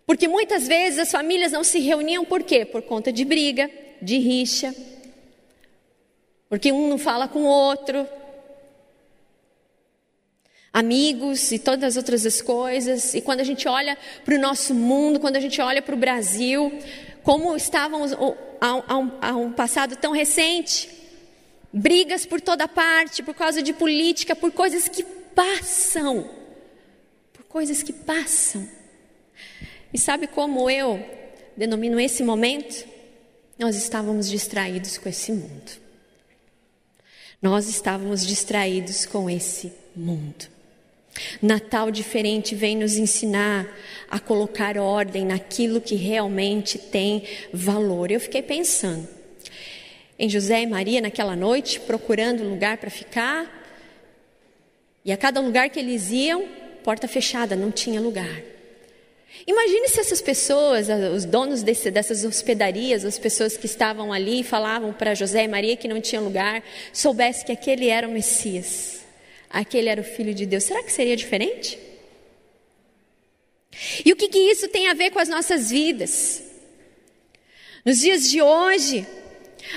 Porque 0.06 0.28
muitas 0.28 0.68
vezes 0.68 1.00
as 1.00 1.12
famílias 1.12 1.54
não 1.54 1.64
se 1.64 1.80
reuniam 1.80 2.26
por 2.26 2.44
quê? 2.44 2.66
Por 2.66 2.82
conta 2.82 3.14
de 3.14 3.24
briga, 3.24 3.72
de 4.02 4.18
rixa. 4.18 4.76
Porque 6.50 6.70
um 6.70 6.90
não 6.90 6.98
fala 6.98 7.30
com 7.30 7.44
o 7.44 7.48
outro, 7.48 8.06
amigos 10.76 11.54
e 11.54 11.58
todas 11.58 11.86
as 11.86 11.96
outras 11.96 12.42
coisas. 12.42 13.14
E 13.14 13.22
quando 13.22 13.40
a 13.40 13.46
gente 13.46 13.66
olha 13.66 13.98
para 14.26 14.36
o 14.36 14.38
nosso 14.38 14.76
mundo, 14.76 15.22
quando 15.22 15.38
a 15.38 15.40
gente 15.40 15.62
olha 15.62 15.82
para 15.82 15.96
o 15.96 15.98
Brasil, 15.98 16.70
como 17.24 17.56
estávamos 17.56 18.12
há 18.60 18.98
um, 18.98 19.12
há 19.22 19.36
um 19.38 19.54
passado 19.54 19.96
tão 19.96 20.12
recente, 20.12 20.90
brigas 21.72 22.26
por 22.26 22.42
toda 22.42 22.68
parte, 22.68 23.24
por 23.24 23.34
causa 23.34 23.64
de 23.64 23.72
política, 23.72 24.36
por 24.36 24.52
coisas 24.52 24.90
que 24.90 25.02
passam, 25.02 26.30
por 27.32 27.46
coisas 27.46 27.82
que 27.82 27.94
passam. 27.94 28.68
E 29.94 29.98
sabe 29.98 30.28
como 30.28 30.70
eu 30.70 31.02
denomino 31.56 31.98
esse 32.02 32.22
momento? 32.22 32.86
Nós 33.58 33.78
estávamos 33.78 34.30
distraídos 34.30 34.98
com 34.98 35.08
esse 35.08 35.32
mundo. 35.32 35.72
Nós 37.42 37.70
estávamos 37.70 38.28
distraídos 38.28 39.06
com 39.06 39.30
esse 39.30 39.72
mundo. 39.96 40.54
Natal 41.42 41.92
diferente 41.92 42.56
vem 42.56 42.76
nos 42.76 42.98
ensinar 42.98 43.68
a 44.10 44.20
colocar 44.20 44.78
ordem 44.78 45.26
naquilo 45.26 45.82
que 45.82 45.96
realmente 45.96 46.78
tem 46.78 47.24
valor. 47.54 48.12
Eu 48.12 48.20
fiquei 48.20 48.42
pensando 48.42 49.08
em 50.18 50.30
José 50.30 50.62
e 50.62 50.68
Maria 50.68 51.02
naquela 51.02 51.36
noite, 51.36 51.80
procurando 51.80 52.44
lugar 52.44 52.78
para 52.78 52.90
ficar, 52.90 53.64
e 55.04 55.12
a 55.12 55.18
cada 55.18 55.40
lugar 55.40 55.70
que 55.70 55.80
eles 55.80 56.10
iam, 56.10 56.48
porta 56.84 57.08
fechada, 57.08 57.56
não 57.56 57.72
tinha 57.72 58.02
lugar. 58.02 58.42
Imagine 59.46 59.90
se 59.90 60.00
essas 60.00 60.22
pessoas, 60.22 60.88
os 61.14 61.26
donos 61.26 61.62
desse, 61.62 61.92
dessas 61.92 62.24
hospedarias, 62.24 63.04
as 63.04 63.20
pessoas 63.20 63.58
que 63.58 63.66
estavam 63.66 64.14
ali 64.14 64.44
falavam 64.44 64.94
para 64.94 65.14
José 65.14 65.44
e 65.44 65.48
Maria 65.48 65.76
que 65.76 65.88
não 65.88 66.00
tinha 66.00 66.22
lugar, 66.22 66.64
soubesse 66.94 67.44
que 67.46 67.52
aquele 67.52 67.90
era 67.90 68.08
o 68.08 68.12
Messias 68.12 68.95
aquele 69.56 69.88
era 69.88 70.02
o 70.02 70.04
Filho 70.04 70.34
de 70.34 70.46
Deus, 70.46 70.66
será 70.66 70.84
que 70.84 70.92
seria 70.92 71.16
diferente? 71.16 71.80
E 74.04 74.12
o 74.12 74.16
que, 74.16 74.28
que 74.28 74.38
isso 74.38 74.68
tem 74.68 74.90
a 74.90 74.94
ver 74.94 75.12
com 75.12 75.20
as 75.20 75.30
nossas 75.30 75.70
vidas? 75.70 76.44
Nos 77.86 78.00
dias 78.00 78.30
de 78.30 78.42
hoje, 78.42 79.08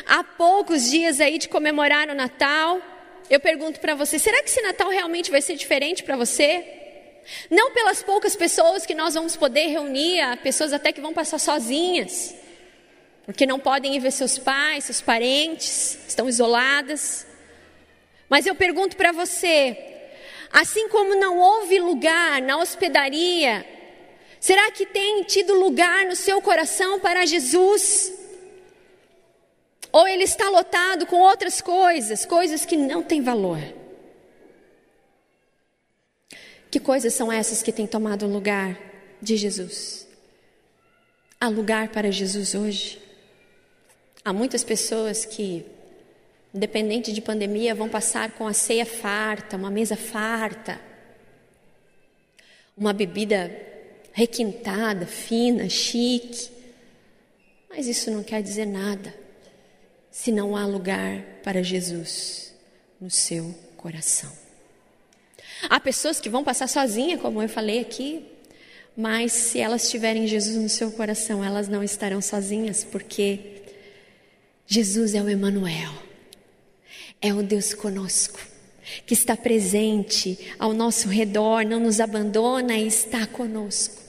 há 0.05 0.25
poucos 0.25 0.91
dias 0.91 1.21
aí 1.21 1.39
de 1.39 1.49
comemorar 1.49 2.09
o 2.09 2.15
Natal, 2.15 2.81
eu 3.31 3.39
pergunto 3.39 3.79
para 3.79 3.95
você: 3.95 4.19
será 4.19 4.43
que 4.43 4.49
esse 4.49 4.63
Natal 4.63 4.89
realmente 4.89 5.31
vai 5.31 5.41
ser 5.41 5.55
diferente 5.55 6.03
para 6.03 6.17
você? 6.17 6.65
Não 7.49 7.71
pelas 7.73 8.03
poucas 8.03 8.35
pessoas 8.35 8.85
que 8.85 8.95
nós 8.95 9.15
vamos 9.15 9.37
poder 9.37 9.67
reunir, 9.67 10.21
pessoas 10.43 10.73
até 10.73 10.93
que 10.93 11.01
vão 11.01 11.13
passar 11.13 11.39
sozinhas, 11.39 12.35
porque 13.25 13.47
não 13.47 13.61
podem 13.61 13.95
ir 13.95 14.01
ver 14.01 14.11
seus 14.11 14.39
pais, 14.39 14.85
seus 14.85 15.01
parentes, 15.01 15.99
estão 16.09 16.29
isoladas. 16.29 17.28
Mas 18.29 18.47
eu 18.47 18.55
pergunto 18.55 18.97
para 18.97 19.13
você, 19.13 19.77
assim 20.53 20.89
como 20.89 21.15
não 21.15 21.39
houve 21.39 21.79
lugar 21.79 22.43
na 22.43 22.59
hospedaria, 22.59 23.65
será 24.39 24.71
que 24.71 24.87
tem 24.87 25.23
tido 25.25 25.55
lugar 25.55 26.07
no 26.07 26.17
seu 26.17 26.41
coração 26.43 27.01
para 27.01 27.27
Jesus? 27.27 28.13
Ou 29.91 30.07
ele 30.07 30.25
está 30.25 30.49
lotado 30.51 31.07
com 31.07 31.17
outras 31.17 31.61
coisas, 31.61 32.27
coisas 32.27 32.67
que 32.67 32.77
não 32.77 33.03
têm 33.03 33.23
valor? 33.23 33.59
Que 36.71 36.79
coisas 36.79 37.15
são 37.15 37.33
essas 37.33 37.63
que 37.63 37.73
têm 37.73 37.87
tomado 37.87 38.27
o 38.27 38.31
lugar 38.31 38.79
de 39.23 39.37
Jesus? 39.37 40.07
Há 41.41 41.49
lugar 41.49 41.89
para 41.89 42.11
Jesus 42.11 42.55
hoje? 42.55 43.01
Há 44.25 44.33
muitas 44.33 44.63
pessoas 44.63 45.25
que, 45.25 45.65
independente 46.55 47.13
de 47.13 47.21
pandemia, 47.21 47.75
vão 47.75 47.89
passar 47.89 48.33
com 48.33 48.47
a 48.47 48.53
ceia 48.53 48.87
farta, 48.87 49.57
uma 49.57 49.71
mesa 49.71 49.97
farta, 49.97 50.81
uma 52.77 52.93
bebida 52.93 53.51
requintada, 54.13 55.07
fina, 55.07 55.69
chique. 55.69 56.51
Mas 57.69 57.87
isso 57.87 58.11
não 58.11 58.23
quer 58.23 58.43
dizer 58.43 58.67
nada 58.67 59.15
se 60.11 60.33
não 60.33 60.57
há 60.57 60.67
lugar 60.67 61.23
para 61.45 61.63
Jesus 61.63 62.55
no 63.01 63.11
seu 63.11 63.55
coração. 63.77 64.33
Há 65.69 65.79
pessoas 65.79 66.21
que 66.21 66.29
vão 66.29 66.43
passar 66.43 66.69
sozinha, 66.69 67.19
como 67.19 67.43
eu 67.43 67.49
falei 67.49 67.81
aqui, 67.81 68.25
mas 68.97 69.33
se 69.33 69.61
elas 69.61 69.91
tiverem 69.91 70.27
Jesus 70.27 70.57
no 70.57 70.69
seu 70.69 70.91
coração, 70.91 71.45
elas 71.45 71.69
não 71.69 71.85
estarão 71.85 72.21
sozinhas, 72.21 72.83
porque 72.83 73.63
Jesus 74.67 75.15
é 75.15 75.23
o 75.23 75.29
Emanuel. 75.29 76.08
É 77.21 77.35
o 77.35 77.43
Deus 77.43 77.75
conosco, 77.75 78.41
que 79.05 79.15
está 79.15 79.37
presente 79.37 80.55
ao 80.59 80.73
nosso 80.73 81.09
redor, 81.09 81.65
não 81.65 81.81
nos 81.81 82.01
abandona 82.01 82.77
e 82.77 82.87
está 82.87 83.27
conosco. 83.27 84.09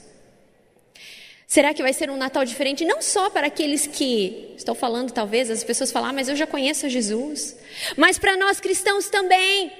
Será 1.50 1.74
que 1.74 1.82
vai 1.82 1.92
ser 1.92 2.08
um 2.08 2.16
Natal 2.16 2.44
diferente? 2.44 2.84
Não 2.84 3.02
só 3.02 3.28
para 3.28 3.48
aqueles 3.48 3.84
que 3.84 4.54
estou 4.56 4.72
falando, 4.72 5.10
talvez, 5.10 5.50
as 5.50 5.64
pessoas 5.64 5.90
falar, 5.90 6.10
ah, 6.10 6.12
mas 6.12 6.28
eu 6.28 6.36
já 6.36 6.46
conheço 6.46 6.88
Jesus. 6.88 7.56
Mas 7.96 8.18
para 8.18 8.36
nós 8.36 8.60
cristãos 8.60 9.08
também. 9.08 9.72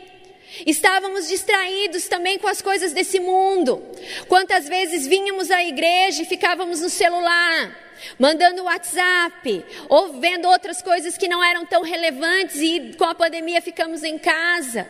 Estávamos 0.67 1.29
distraídos 1.29 2.09
também 2.09 2.41
com 2.41 2.49
as 2.49 2.61
coisas 2.61 2.93
desse 2.93 3.21
mundo. 3.21 3.81
Quantas 4.27 4.69
vezes 4.69 5.07
vínhamos 5.07 5.49
à 5.49 5.63
igreja 5.63 6.23
e 6.23 6.27
ficávamos 6.27 6.81
no 6.81 6.91
celular, 6.91 7.90
mandando 8.19 8.65
WhatsApp, 8.65 9.65
ou 9.89 10.21
vendo 10.21 10.49
outras 10.49 10.83
coisas 10.83 11.17
que 11.17 11.29
não 11.29 11.43
eram 11.43 11.67
tão 11.67 11.83
relevantes 11.83 12.57
e 12.57 12.95
com 12.97 13.05
a 13.05 13.15
pandemia 13.15 13.61
ficamos 13.61 14.03
em 14.03 14.19
casa. 14.19 14.89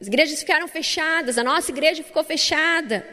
As 0.00 0.06
igrejas 0.06 0.38
ficaram 0.40 0.68
fechadas, 0.68 1.38
a 1.38 1.44
nossa 1.44 1.70
igreja 1.70 2.02
ficou 2.02 2.24
fechada. 2.24 3.06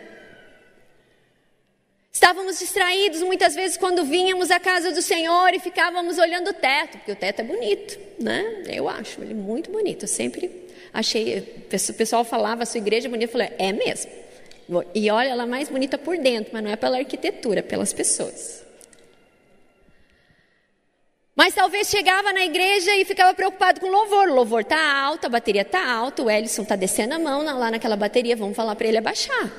Estávamos 2.11 2.59
distraídos 2.59 3.21
muitas 3.21 3.55
vezes 3.55 3.77
quando 3.77 4.03
vínhamos 4.03 4.51
à 4.51 4.59
casa 4.59 4.91
do 4.91 5.01
Senhor 5.01 5.53
e 5.53 5.59
ficávamos 5.59 6.17
olhando 6.17 6.49
o 6.49 6.53
teto, 6.53 6.97
porque 6.97 7.13
o 7.13 7.15
teto 7.15 7.39
é 7.39 7.43
bonito, 7.43 7.97
né? 8.19 8.63
Eu 8.67 8.89
acho 8.89 9.21
ele 9.21 9.33
muito 9.33 9.71
bonito. 9.71 10.03
Eu 10.03 10.07
sempre 10.09 10.69
achei, 10.93 11.39
o 11.89 11.93
pessoal 11.93 12.25
falava, 12.25 12.63
a 12.63 12.65
sua 12.65 12.79
igreja 12.79 13.07
é 13.07 13.09
bonita, 13.09 13.29
eu 13.29 13.31
falei, 13.31 13.51
é 13.57 13.71
mesmo. 13.71 14.11
E 14.93 15.09
olha, 15.09 15.29
ela 15.29 15.43
é 15.43 15.45
mais 15.45 15.69
bonita 15.69 15.97
por 15.97 16.17
dentro, 16.17 16.51
mas 16.53 16.63
não 16.63 16.71
é 16.71 16.75
pela 16.75 16.97
arquitetura, 16.97 17.59
é 17.59 17.63
pelas 17.63 17.93
pessoas. 17.93 18.63
Mas 21.35 21.53
talvez 21.53 21.87
chegava 21.87 22.33
na 22.33 22.43
igreja 22.43 22.95
e 22.95 23.05
ficava 23.05 23.33
preocupado 23.33 23.79
com 23.79 23.87
louvor. 23.87 24.29
O 24.29 24.33
louvor 24.35 24.61
está 24.61 25.01
alto, 25.01 25.25
a 25.25 25.29
bateria 25.29 25.61
está 25.61 25.89
alta, 25.89 26.21
o 26.21 26.29
Ellison 26.29 26.63
está 26.63 26.75
descendo 26.75 27.13
a 27.13 27.19
mão 27.19 27.43
lá 27.43 27.71
naquela 27.71 27.95
bateria, 27.95 28.35
vamos 28.35 28.55
falar 28.55 28.75
para 28.75 28.87
ele 28.87 28.97
abaixar. 28.97 29.51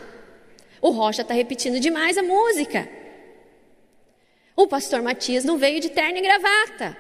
O 0.80 0.90
Rocha 0.90 1.22
está 1.22 1.32
repetindo 1.32 1.80
demais 1.80 2.18
a 2.18 2.22
música. 2.22 2.88
O 4.54 4.66
pastor 4.66 5.00
Matias 5.00 5.44
não 5.44 5.56
veio 5.56 5.80
de 5.80 5.88
terno 5.88 6.18
e 6.18 6.20
gravata. 6.20 6.96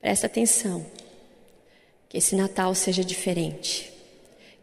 Presta 0.00 0.26
atenção. 0.26 0.86
Que 2.08 2.18
esse 2.18 2.34
Natal 2.34 2.74
seja 2.74 3.04
diferente. 3.04 3.92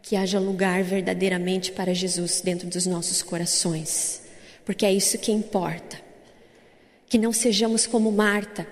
Que 0.02 0.16
haja 0.16 0.40
lugar 0.40 0.82
verdadeiramente 0.82 1.70
para 1.70 1.94
Jesus 1.94 2.40
dentro 2.40 2.66
dos 2.66 2.86
nossos 2.86 3.22
corações. 3.22 4.22
Porque 4.64 4.84
é 4.84 4.92
isso 4.92 5.18
que 5.18 5.30
importa. 5.30 6.01
Que 7.12 7.18
não 7.18 7.30
sejamos 7.32 7.86
como 7.86 8.10
Marta, 8.10 8.66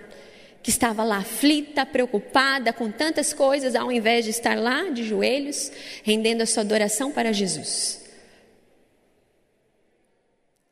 que 0.63 0.71
estava 0.71 1.05
lá 1.05 1.19
aflita, 1.19 1.85
preocupada 1.85 2.73
com 2.73 2.91
tantas 2.91 3.35
coisas, 3.35 3.75
ao 3.75 3.93
invés 3.93 4.25
de 4.25 4.31
estar 4.31 4.59
lá 4.59 4.89
de 4.89 5.05
joelhos, 5.05 5.71
rendendo 6.03 6.41
a 6.41 6.47
sua 6.47 6.63
adoração 6.63 7.13
para 7.13 7.33
Jesus 7.33 8.01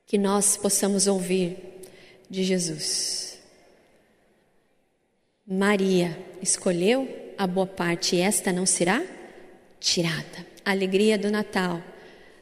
que 0.09 0.17
nós 0.17 0.57
possamos 0.57 1.07
ouvir 1.07 1.59
de 2.31 2.43
Jesus. 2.43 3.39
Maria 5.47 6.19
escolheu 6.41 7.07
a 7.37 7.47
boa 7.47 7.67
parte 7.67 8.17
e 8.17 8.21
esta 8.21 8.51
não 8.51 8.65
será 8.65 9.05
tirada. 9.79 10.47
A 10.65 10.71
alegria 10.71 11.19
do 11.19 11.31
Natal 11.31 11.83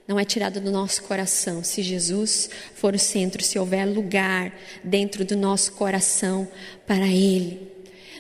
não 0.07 0.19
é 0.19 0.25
tirada 0.25 0.61
do 0.61 0.71
nosso 0.71 1.03
coração 1.03 1.65
se 1.65 1.83
Jesus 1.83 2.49
for 2.75 2.95
o 2.95 2.99
centro, 2.99 3.43
se 3.43 3.59
houver 3.59 3.85
lugar 3.85 4.53
dentro 4.83 5.25
do 5.25 5.37
nosso 5.37 5.73
coração 5.73 6.49
para 6.87 7.07
Ele. 7.07 7.73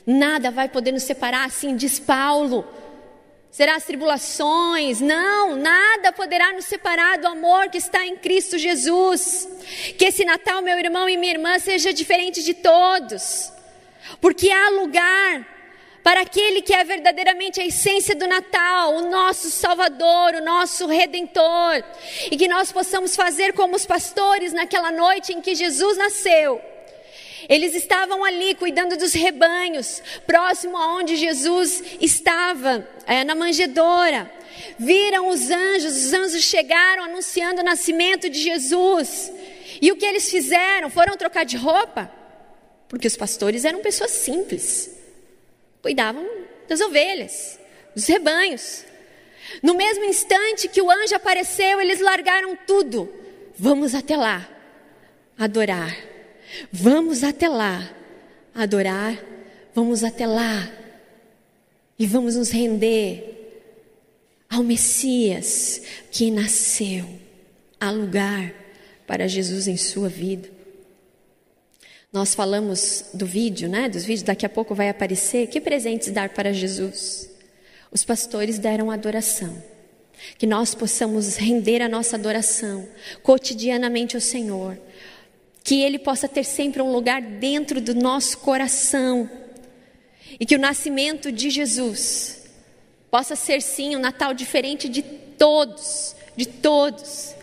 Nada 0.06 0.50
vai 0.50 0.68
poder 0.68 0.92
nos 0.92 1.04
separar, 1.04 1.44
assim 1.46 1.76
diz 1.76 1.98
Paulo 1.98 2.64
será 3.56 3.74
as 3.74 3.84
tribulações, 3.84 5.00
não, 5.00 5.56
nada 5.56 6.12
poderá 6.12 6.52
nos 6.52 6.66
separar 6.66 7.16
do 7.16 7.26
amor 7.26 7.70
que 7.70 7.78
está 7.78 8.04
em 8.04 8.14
Cristo 8.14 8.58
Jesus. 8.58 9.48
Que 9.96 10.04
esse 10.04 10.26
Natal, 10.26 10.60
meu 10.60 10.78
irmão 10.78 11.08
e 11.08 11.16
minha 11.16 11.32
irmã, 11.32 11.58
seja 11.58 11.90
diferente 11.90 12.44
de 12.44 12.52
todos, 12.52 13.50
porque 14.20 14.50
há 14.50 14.68
lugar 14.68 15.55
para 16.06 16.20
aquele 16.20 16.62
que 16.62 16.72
é 16.72 16.84
verdadeiramente 16.84 17.60
a 17.60 17.66
essência 17.66 18.14
do 18.14 18.28
Natal, 18.28 18.94
o 18.94 19.10
nosso 19.10 19.50
Salvador, 19.50 20.36
o 20.36 20.44
nosso 20.44 20.86
Redentor, 20.86 21.82
e 22.30 22.36
que 22.36 22.46
nós 22.46 22.70
possamos 22.70 23.16
fazer 23.16 23.52
como 23.54 23.74
os 23.74 23.84
pastores 23.84 24.52
naquela 24.52 24.92
noite 24.92 25.32
em 25.32 25.40
que 25.40 25.56
Jesus 25.56 25.98
nasceu 25.98 26.60
eles 27.48 27.74
estavam 27.74 28.24
ali 28.24 28.54
cuidando 28.54 28.96
dos 28.96 29.12
rebanhos, 29.12 30.02
próximo 30.26 30.76
aonde 30.76 31.16
Jesus 31.16 31.82
estava, 32.00 32.88
é, 33.06 33.24
na 33.24 33.34
manjedoura. 33.34 34.30
Viram 34.78 35.28
os 35.28 35.50
anjos, 35.50 35.96
os 35.96 36.12
anjos 36.12 36.42
chegaram 36.42 37.04
anunciando 37.04 37.60
o 37.60 37.64
nascimento 37.64 38.28
de 38.28 38.40
Jesus. 38.40 39.32
E 39.80 39.92
o 39.92 39.96
que 39.96 40.04
eles 40.04 40.30
fizeram? 40.30 40.90
Foram 40.90 41.16
trocar 41.16 41.44
de 41.44 41.56
roupa? 41.56 42.10
Porque 42.88 43.06
os 43.06 43.16
pastores 43.16 43.64
eram 43.64 43.80
pessoas 43.80 44.10
simples, 44.10 44.96
cuidavam 45.86 46.28
das 46.68 46.80
ovelhas, 46.80 47.58
dos 47.94 48.06
rebanhos. 48.06 48.84
No 49.62 49.74
mesmo 49.74 50.04
instante 50.04 50.68
que 50.68 50.82
o 50.82 50.90
anjo 50.90 51.14
apareceu, 51.14 51.80
eles 51.80 52.00
largaram 52.00 52.56
tudo. 52.66 53.08
Vamos 53.56 53.94
até 53.94 54.16
lá, 54.16 54.46
adorar 55.38 55.96
Vamos 56.72 57.22
até 57.22 57.48
lá 57.48 57.92
adorar, 58.54 59.22
vamos 59.74 60.02
até 60.02 60.26
lá 60.26 60.70
e 61.98 62.06
vamos 62.06 62.36
nos 62.36 62.50
render 62.50 63.34
ao 64.48 64.62
Messias 64.62 65.82
que 66.10 66.30
nasceu. 66.30 67.04
Há 67.78 67.90
lugar 67.90 68.54
para 69.06 69.28
Jesus 69.28 69.68
em 69.68 69.76
sua 69.76 70.08
vida. 70.08 70.48
Nós 72.16 72.34
falamos 72.34 73.10
do 73.12 73.26
vídeo, 73.26 73.68
né? 73.68 73.90
Dos 73.90 74.06
vídeos, 74.06 74.22
daqui 74.22 74.46
a 74.46 74.48
pouco 74.48 74.74
vai 74.74 74.88
aparecer. 74.88 75.48
Que 75.48 75.60
presentes 75.60 76.10
dar 76.10 76.30
para 76.30 76.50
Jesus? 76.50 77.28
Os 77.92 78.04
pastores 78.04 78.58
deram 78.58 78.90
adoração. 78.90 79.62
Que 80.38 80.46
nós 80.46 80.74
possamos 80.74 81.36
render 81.36 81.82
a 81.82 81.90
nossa 81.90 82.16
adoração 82.16 82.88
cotidianamente 83.22 84.16
ao 84.16 84.20
Senhor 84.22 84.78
que 85.62 85.82
Ele 85.82 85.98
possa 85.98 86.26
ter 86.26 86.44
sempre 86.44 86.80
um 86.80 86.90
lugar 86.90 87.20
dentro 87.20 87.82
do 87.82 87.94
nosso 87.94 88.38
coração 88.38 89.28
e 90.40 90.46
que 90.46 90.56
o 90.56 90.60
nascimento 90.60 91.30
de 91.30 91.50
Jesus 91.50 92.44
possa 93.10 93.36
ser 93.36 93.60
sim 93.60 93.94
um 93.94 93.98
Natal 93.98 94.32
diferente 94.32 94.88
de 94.88 95.02
todos, 95.02 96.16
de 96.34 96.46
todos, 96.46 97.34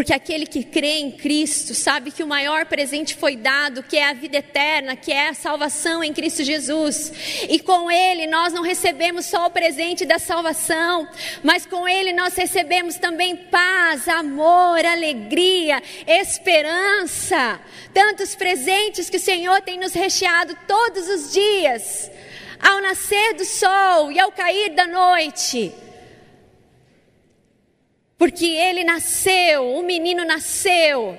porque 0.00 0.14
aquele 0.14 0.46
que 0.46 0.64
crê 0.64 1.00
em 1.00 1.10
Cristo 1.10 1.74
sabe 1.74 2.10
que 2.10 2.22
o 2.22 2.26
maior 2.26 2.64
presente 2.64 3.14
foi 3.14 3.36
dado, 3.36 3.82
que 3.82 3.98
é 3.98 4.08
a 4.08 4.14
vida 4.14 4.38
eterna, 4.38 4.96
que 4.96 5.12
é 5.12 5.28
a 5.28 5.34
salvação 5.34 6.02
em 6.02 6.10
Cristo 6.10 6.42
Jesus. 6.42 7.12
E 7.50 7.60
com 7.60 7.90
Ele 7.90 8.26
nós 8.26 8.50
não 8.50 8.62
recebemos 8.62 9.26
só 9.26 9.44
o 9.44 9.50
presente 9.50 10.06
da 10.06 10.18
salvação, 10.18 11.06
mas 11.42 11.66
com 11.66 11.86
Ele 11.86 12.14
nós 12.14 12.34
recebemos 12.34 12.96
também 12.96 13.36
paz, 13.36 14.08
amor, 14.08 14.82
alegria, 14.86 15.82
esperança. 16.06 17.60
Tantos 17.92 18.34
presentes 18.34 19.10
que 19.10 19.18
o 19.18 19.20
Senhor 19.20 19.60
tem 19.60 19.78
nos 19.78 19.92
recheado 19.92 20.56
todos 20.66 21.06
os 21.10 21.30
dias, 21.30 22.10
ao 22.58 22.80
nascer 22.80 23.34
do 23.34 23.44
sol 23.44 24.10
e 24.10 24.18
ao 24.18 24.32
cair 24.32 24.70
da 24.70 24.86
noite 24.86 25.89
porque 28.20 28.44
ele 28.44 28.84
nasceu, 28.84 29.66
o 29.66 29.82
menino 29.82 30.26
nasceu. 30.26 31.16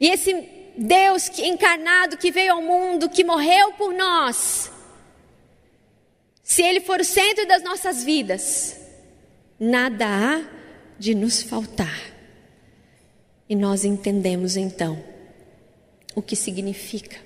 E 0.00 0.08
esse 0.08 0.32
Deus 0.78 1.28
encarnado 1.40 2.16
que 2.16 2.32
veio 2.32 2.54
ao 2.54 2.62
mundo, 2.62 3.10
que 3.10 3.22
morreu 3.22 3.74
por 3.74 3.92
nós, 3.92 4.72
se 6.42 6.62
ele 6.62 6.80
for 6.80 7.00
o 7.00 7.04
centro 7.04 7.46
das 7.46 7.62
nossas 7.62 8.02
vidas, 8.02 8.80
nada 9.60 10.06
há 10.06 10.42
de 10.98 11.14
nos 11.14 11.42
faltar. 11.42 12.00
E 13.46 13.54
nós 13.54 13.84
entendemos 13.84 14.56
então 14.56 15.04
o 16.14 16.22
que 16.22 16.34
significa 16.34 17.18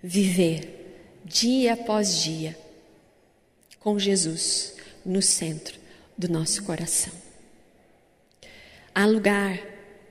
viver 0.00 1.18
dia 1.24 1.72
após 1.72 2.22
dia 2.22 2.56
com 3.80 3.98
Jesus 3.98 4.76
no 5.04 5.20
centro 5.20 5.76
do 6.16 6.28
nosso 6.28 6.62
coração. 6.62 7.26
Há 8.98 9.06
lugar 9.06 9.60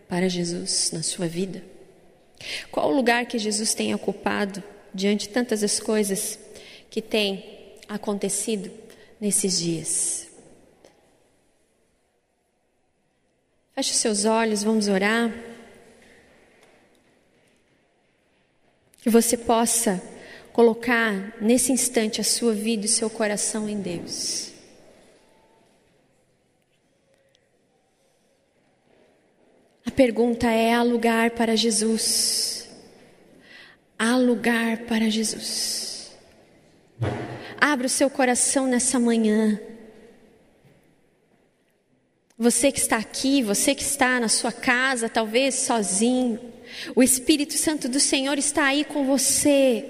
para 0.07 0.29
Jesus 0.29 0.91
na 0.93 1.03
sua 1.03 1.27
vida? 1.27 1.61
Qual 2.71 2.89
o 2.89 2.95
lugar 2.95 3.25
que 3.25 3.37
Jesus 3.37 3.73
tem 3.73 3.93
ocupado 3.93 4.63
diante 4.93 5.27
de 5.27 5.33
tantas 5.33 5.61
as 5.61 5.77
coisas 5.77 6.39
que 6.89 7.01
têm 7.01 7.75
acontecido 7.89 8.71
nesses 9.19 9.59
dias? 9.59 10.29
Feche 13.75 13.91
os 13.91 13.97
seus 13.97 14.23
olhos, 14.23 14.63
vamos 14.63 14.87
orar. 14.87 15.33
Que 19.01 19.09
você 19.09 19.35
possa 19.35 20.01
colocar 20.53 21.35
nesse 21.41 21.73
instante 21.73 22.21
a 22.21 22.23
sua 22.23 22.53
vida 22.53 22.83
e 22.83 22.85
o 22.85 22.89
seu 22.89 23.09
coração 23.09 23.67
em 23.67 23.81
Deus. 23.81 24.56
Pergunta 29.97 30.51
é: 30.51 30.73
há 30.73 30.83
lugar 30.83 31.31
para 31.31 31.55
Jesus? 31.55 32.69
Há 33.97 34.15
lugar 34.15 34.77
para 34.85 35.09
Jesus? 35.09 36.15
Abra 37.59 37.87
o 37.87 37.89
seu 37.89 38.07
coração 38.07 38.67
nessa 38.67 38.99
manhã. 38.99 39.59
Você 42.37 42.71
que 42.71 42.77
está 42.77 42.97
aqui, 42.97 43.41
você 43.41 43.73
que 43.73 43.81
está 43.81 44.19
na 44.19 44.29
sua 44.29 44.51
casa, 44.51 45.09
talvez 45.09 45.55
sozinho, 45.55 46.39
o 46.95 47.01
Espírito 47.01 47.53
Santo 47.53 47.89
do 47.89 47.99
Senhor 47.99 48.37
está 48.37 48.65
aí 48.65 48.85
com 48.85 49.03
você. 49.03 49.83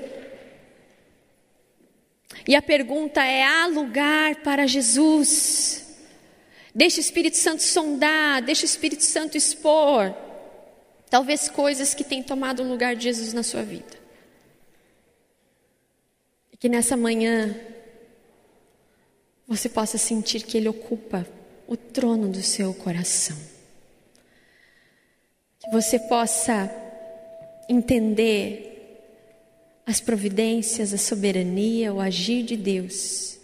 E 2.48 2.56
a 2.56 2.62
pergunta 2.62 3.22
é: 3.26 3.44
há 3.44 3.68
lugar 3.68 4.38
para 4.38 4.66
Jesus? 4.66 5.87
Deixa 6.78 6.98
o 6.98 7.02
Espírito 7.02 7.36
Santo 7.38 7.64
sondar, 7.64 8.40
deixa 8.44 8.62
o 8.62 8.66
Espírito 8.66 9.04
Santo 9.04 9.36
expor. 9.36 10.16
Talvez 11.10 11.50
coisas 11.50 11.96
que 11.96 12.04
têm 12.04 12.22
tomado 12.22 12.62
o 12.62 12.68
lugar 12.68 12.96
de 12.96 13.06
Jesus 13.06 13.34
na 13.34 13.42
sua 13.42 13.64
vida. 13.64 13.98
E 16.54 16.58
que 16.58 16.70
nessa 16.70 16.96
manhã 16.96 17.60
você 19.48 19.68
possa 19.68 19.98
sentir 19.98 20.44
que 20.44 20.56
Ele 20.56 20.70
ocupa 20.70 21.26
o 21.66 21.76
trono 21.76 22.30
do 22.30 22.44
seu 22.44 22.72
coração. 22.76 23.38
Que 25.60 25.72
você 25.72 25.98
possa 25.98 26.70
entender 27.68 29.02
as 29.84 30.00
providências, 30.00 30.94
a 30.94 30.98
soberania, 31.00 31.92
o 31.92 32.00
agir 32.00 32.44
de 32.44 32.56
Deus, 32.56 33.37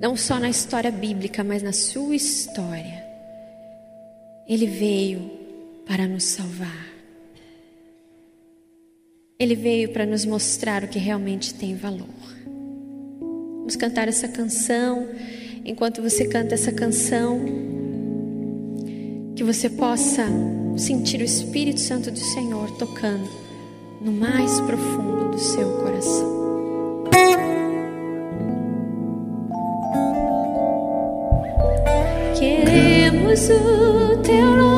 não 0.00 0.16
só 0.16 0.38
na 0.38 0.48
história 0.48 0.90
bíblica, 0.90 1.42
mas 1.42 1.62
na 1.62 1.72
sua 1.72 2.14
história. 2.14 3.04
Ele 4.46 4.66
veio 4.66 5.30
para 5.86 6.06
nos 6.06 6.24
salvar. 6.24 6.86
Ele 9.38 9.54
veio 9.54 9.90
para 9.90 10.04
nos 10.04 10.24
mostrar 10.24 10.84
o 10.84 10.88
que 10.88 10.98
realmente 10.98 11.54
tem 11.54 11.76
valor. 11.76 12.06
Vamos 13.58 13.76
cantar 13.76 14.08
essa 14.08 14.26
canção 14.26 15.08
enquanto 15.64 16.00
você 16.00 16.26
canta 16.26 16.54
essa 16.54 16.72
canção, 16.72 17.40
que 19.36 19.44
você 19.44 19.68
possa 19.68 20.24
sentir 20.76 21.20
o 21.20 21.24
Espírito 21.24 21.80
Santo 21.80 22.10
do 22.10 22.18
Senhor 22.18 22.70
tocando 22.78 23.28
no 24.00 24.12
mais 24.12 24.60
profundo 24.60 25.30
do 25.30 25.38
seu 25.38 25.70
coração. 25.82 26.38
Queremos 33.28 33.50
o 33.50 34.16
teu 34.22 34.77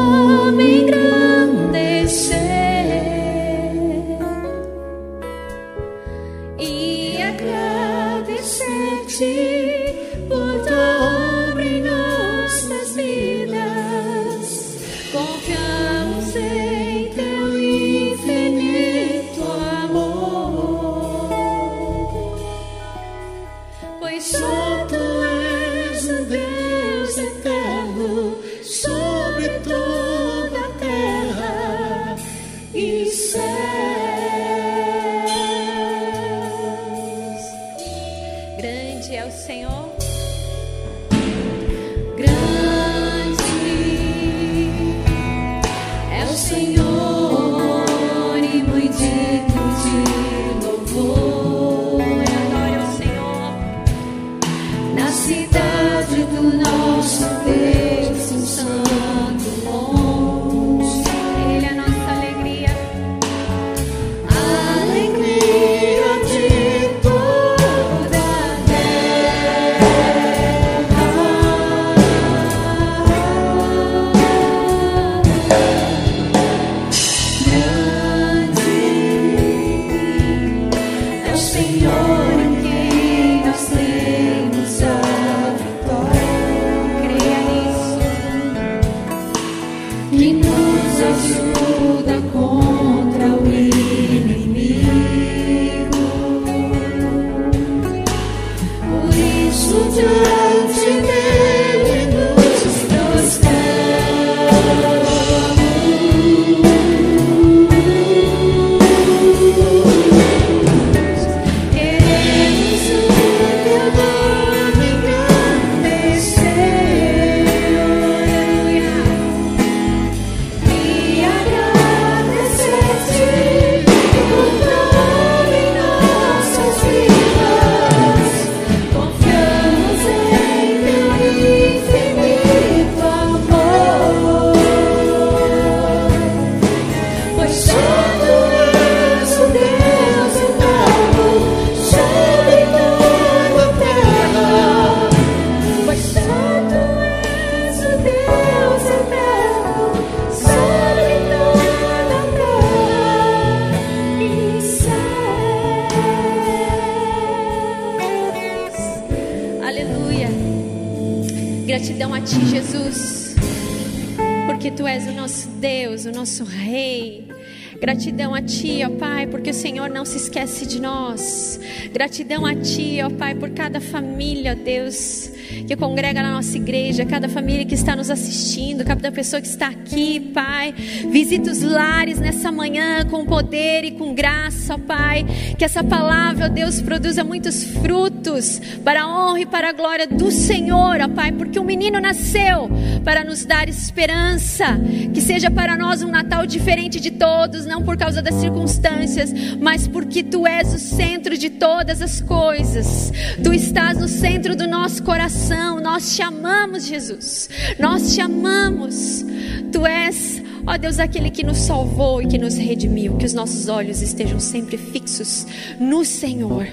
se 170.10 170.16
esquece 170.16 170.66
de 170.66 170.80
nós. 170.80 171.60
Gratidão 171.92 172.44
a 172.44 172.52
Ti, 172.54 172.98
ó 173.04 173.10
Pai, 173.10 173.32
por 173.32 173.50
cada 173.50 173.80
família, 173.80 174.56
Deus, 174.56 175.30
que 175.66 175.76
congrega 175.76 176.22
na 176.22 176.32
nossa 176.32 176.56
igreja, 176.56 177.04
cada 177.04 177.28
família 177.28 177.64
que 177.64 177.74
está 177.74 177.96
nos 177.96 178.10
assistindo, 178.10 178.84
cada 178.84 179.10
pessoa 179.10 179.40
que 179.40 179.48
está 179.48 179.68
aqui, 179.68 180.20
Pai. 180.20 180.72
Visita 181.10 181.50
os 181.50 181.62
lares 181.62 182.18
nessa 182.18 182.50
manhã 182.50 183.04
com 183.06 183.24
poder 183.24 183.84
e 183.84 183.92
com 183.92 184.14
graça, 184.14 184.78
Pai. 184.78 185.24
Que 185.56 185.64
essa 185.64 185.82
palavra, 185.82 186.48
Deus, 186.48 186.80
produza 186.80 187.24
muitos 187.24 187.64
frutos 187.64 188.60
para 188.84 189.02
a 189.02 189.08
honra 189.08 189.40
e 189.40 189.46
para 189.46 189.70
a 189.70 189.72
glória 189.72 190.06
do 190.06 190.30
Senhor, 190.30 191.00
ó 191.00 191.08
Pai, 191.08 191.32
porque 191.32 191.58
um 191.58 191.64
menino 191.64 192.00
nasceu 192.00 192.70
para 193.04 193.24
nos 193.24 193.44
dar 193.44 193.68
esperança. 193.68 194.78
Que 195.12 195.20
seja 195.20 195.50
para 195.50 195.76
nós 195.76 196.02
um 196.02 196.10
Natal 196.10 196.46
diferente 196.46 197.00
de 197.00 197.10
todos 197.10 197.66
não 197.66 197.82
por 197.82 197.96
causa 197.96 198.20
das 198.20 198.34
circunstâncias, 198.34 199.32
mas 199.60 199.86
porque 199.86 200.22
tu 200.22 200.46
és 200.46 200.74
o 200.74 200.78
centro 200.78 201.36
de 201.36 201.50
todas 201.50 202.02
as 202.02 202.20
coisas. 202.20 203.12
Tu 203.42 203.52
estás 203.52 203.98
no 203.98 204.08
centro 204.08 204.56
do 204.56 204.66
nosso 204.66 205.02
coração. 205.40 205.80
Nós 205.80 206.14
te 206.14 206.22
amamos, 206.22 206.86
Jesus. 206.86 207.48
Nós 207.78 208.14
te 208.14 208.20
amamos. 208.20 209.24
Tu 209.72 209.86
és, 209.86 210.42
ó 210.66 210.76
Deus, 210.76 210.98
aquele 210.98 211.30
que 211.30 211.42
nos 211.42 211.58
salvou 211.58 212.20
e 212.20 212.26
que 212.26 212.38
nos 212.38 212.56
redimiu. 212.56 213.16
Que 213.16 213.26
os 213.26 213.32
nossos 213.32 213.68
olhos 213.68 214.02
estejam 214.02 214.38
sempre 214.38 214.76
fixos 214.76 215.46
no 215.78 216.04
Senhor 216.04 216.66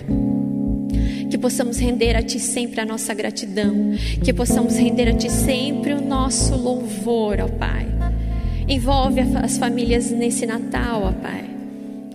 que 1.30 1.38
possamos 1.38 1.78
render 1.78 2.16
a 2.16 2.24
Ti 2.24 2.40
sempre 2.40 2.80
a 2.80 2.86
nossa 2.86 3.14
gratidão, 3.14 3.92
que 4.24 4.32
possamos 4.32 4.78
render 4.78 5.10
a 5.10 5.14
Ti 5.14 5.30
sempre 5.30 5.92
o 5.92 6.02
nosso 6.02 6.56
louvor, 6.56 7.42
ó 7.42 7.50
Pai. 7.50 7.86
Envolve 8.66 9.20
as 9.20 9.58
famílias 9.58 10.10
nesse 10.10 10.46
Natal, 10.46 11.04
ó 11.04 11.12
Pai. 11.12 11.57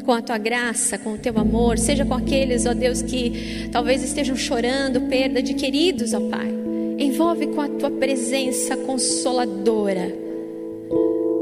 Com 0.04 0.12
a 0.12 0.22
tua 0.22 0.38
graça, 0.38 0.98
com 0.98 1.12
o 1.12 1.18
teu 1.18 1.38
amor, 1.38 1.78
seja 1.78 2.04
com 2.04 2.14
aqueles, 2.14 2.66
ó 2.66 2.74
Deus, 2.74 3.02
que 3.02 3.68
talvez 3.70 4.02
estejam 4.02 4.34
chorando 4.34 5.02
perda 5.02 5.42
de 5.42 5.54
queridos, 5.54 6.12
ó 6.12 6.20
Pai. 6.20 6.52
Envolve 6.98 7.46
com 7.48 7.60
a 7.60 7.68
tua 7.68 7.90
presença 7.90 8.76
consoladora. 8.76 10.12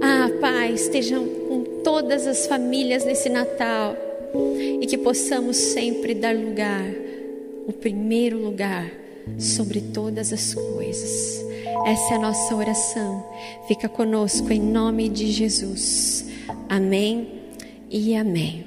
Ah, 0.02 0.30
Pai, 0.40 0.72
estejam 0.72 1.26
com 1.48 1.64
todas 1.82 2.26
as 2.26 2.46
famílias 2.46 3.04
nesse 3.04 3.28
Natal 3.28 3.96
e 4.80 4.86
que 4.86 4.98
possamos 4.98 5.56
sempre 5.56 6.14
dar 6.14 6.34
lugar, 6.34 6.84
o 7.66 7.72
primeiro 7.72 8.38
lugar 8.38 8.90
sobre 9.38 9.80
todas 9.80 10.32
as 10.32 10.54
coisas. 10.54 11.44
Essa 11.86 12.14
é 12.14 12.16
a 12.16 12.20
nossa 12.20 12.54
oração. 12.54 13.24
Fica 13.66 13.88
conosco 13.88 14.52
em 14.52 14.60
nome 14.60 15.08
de 15.08 15.30
Jesus. 15.30 16.26
Amém 16.68 17.39
e 17.90 18.14
amém. 18.14 18.58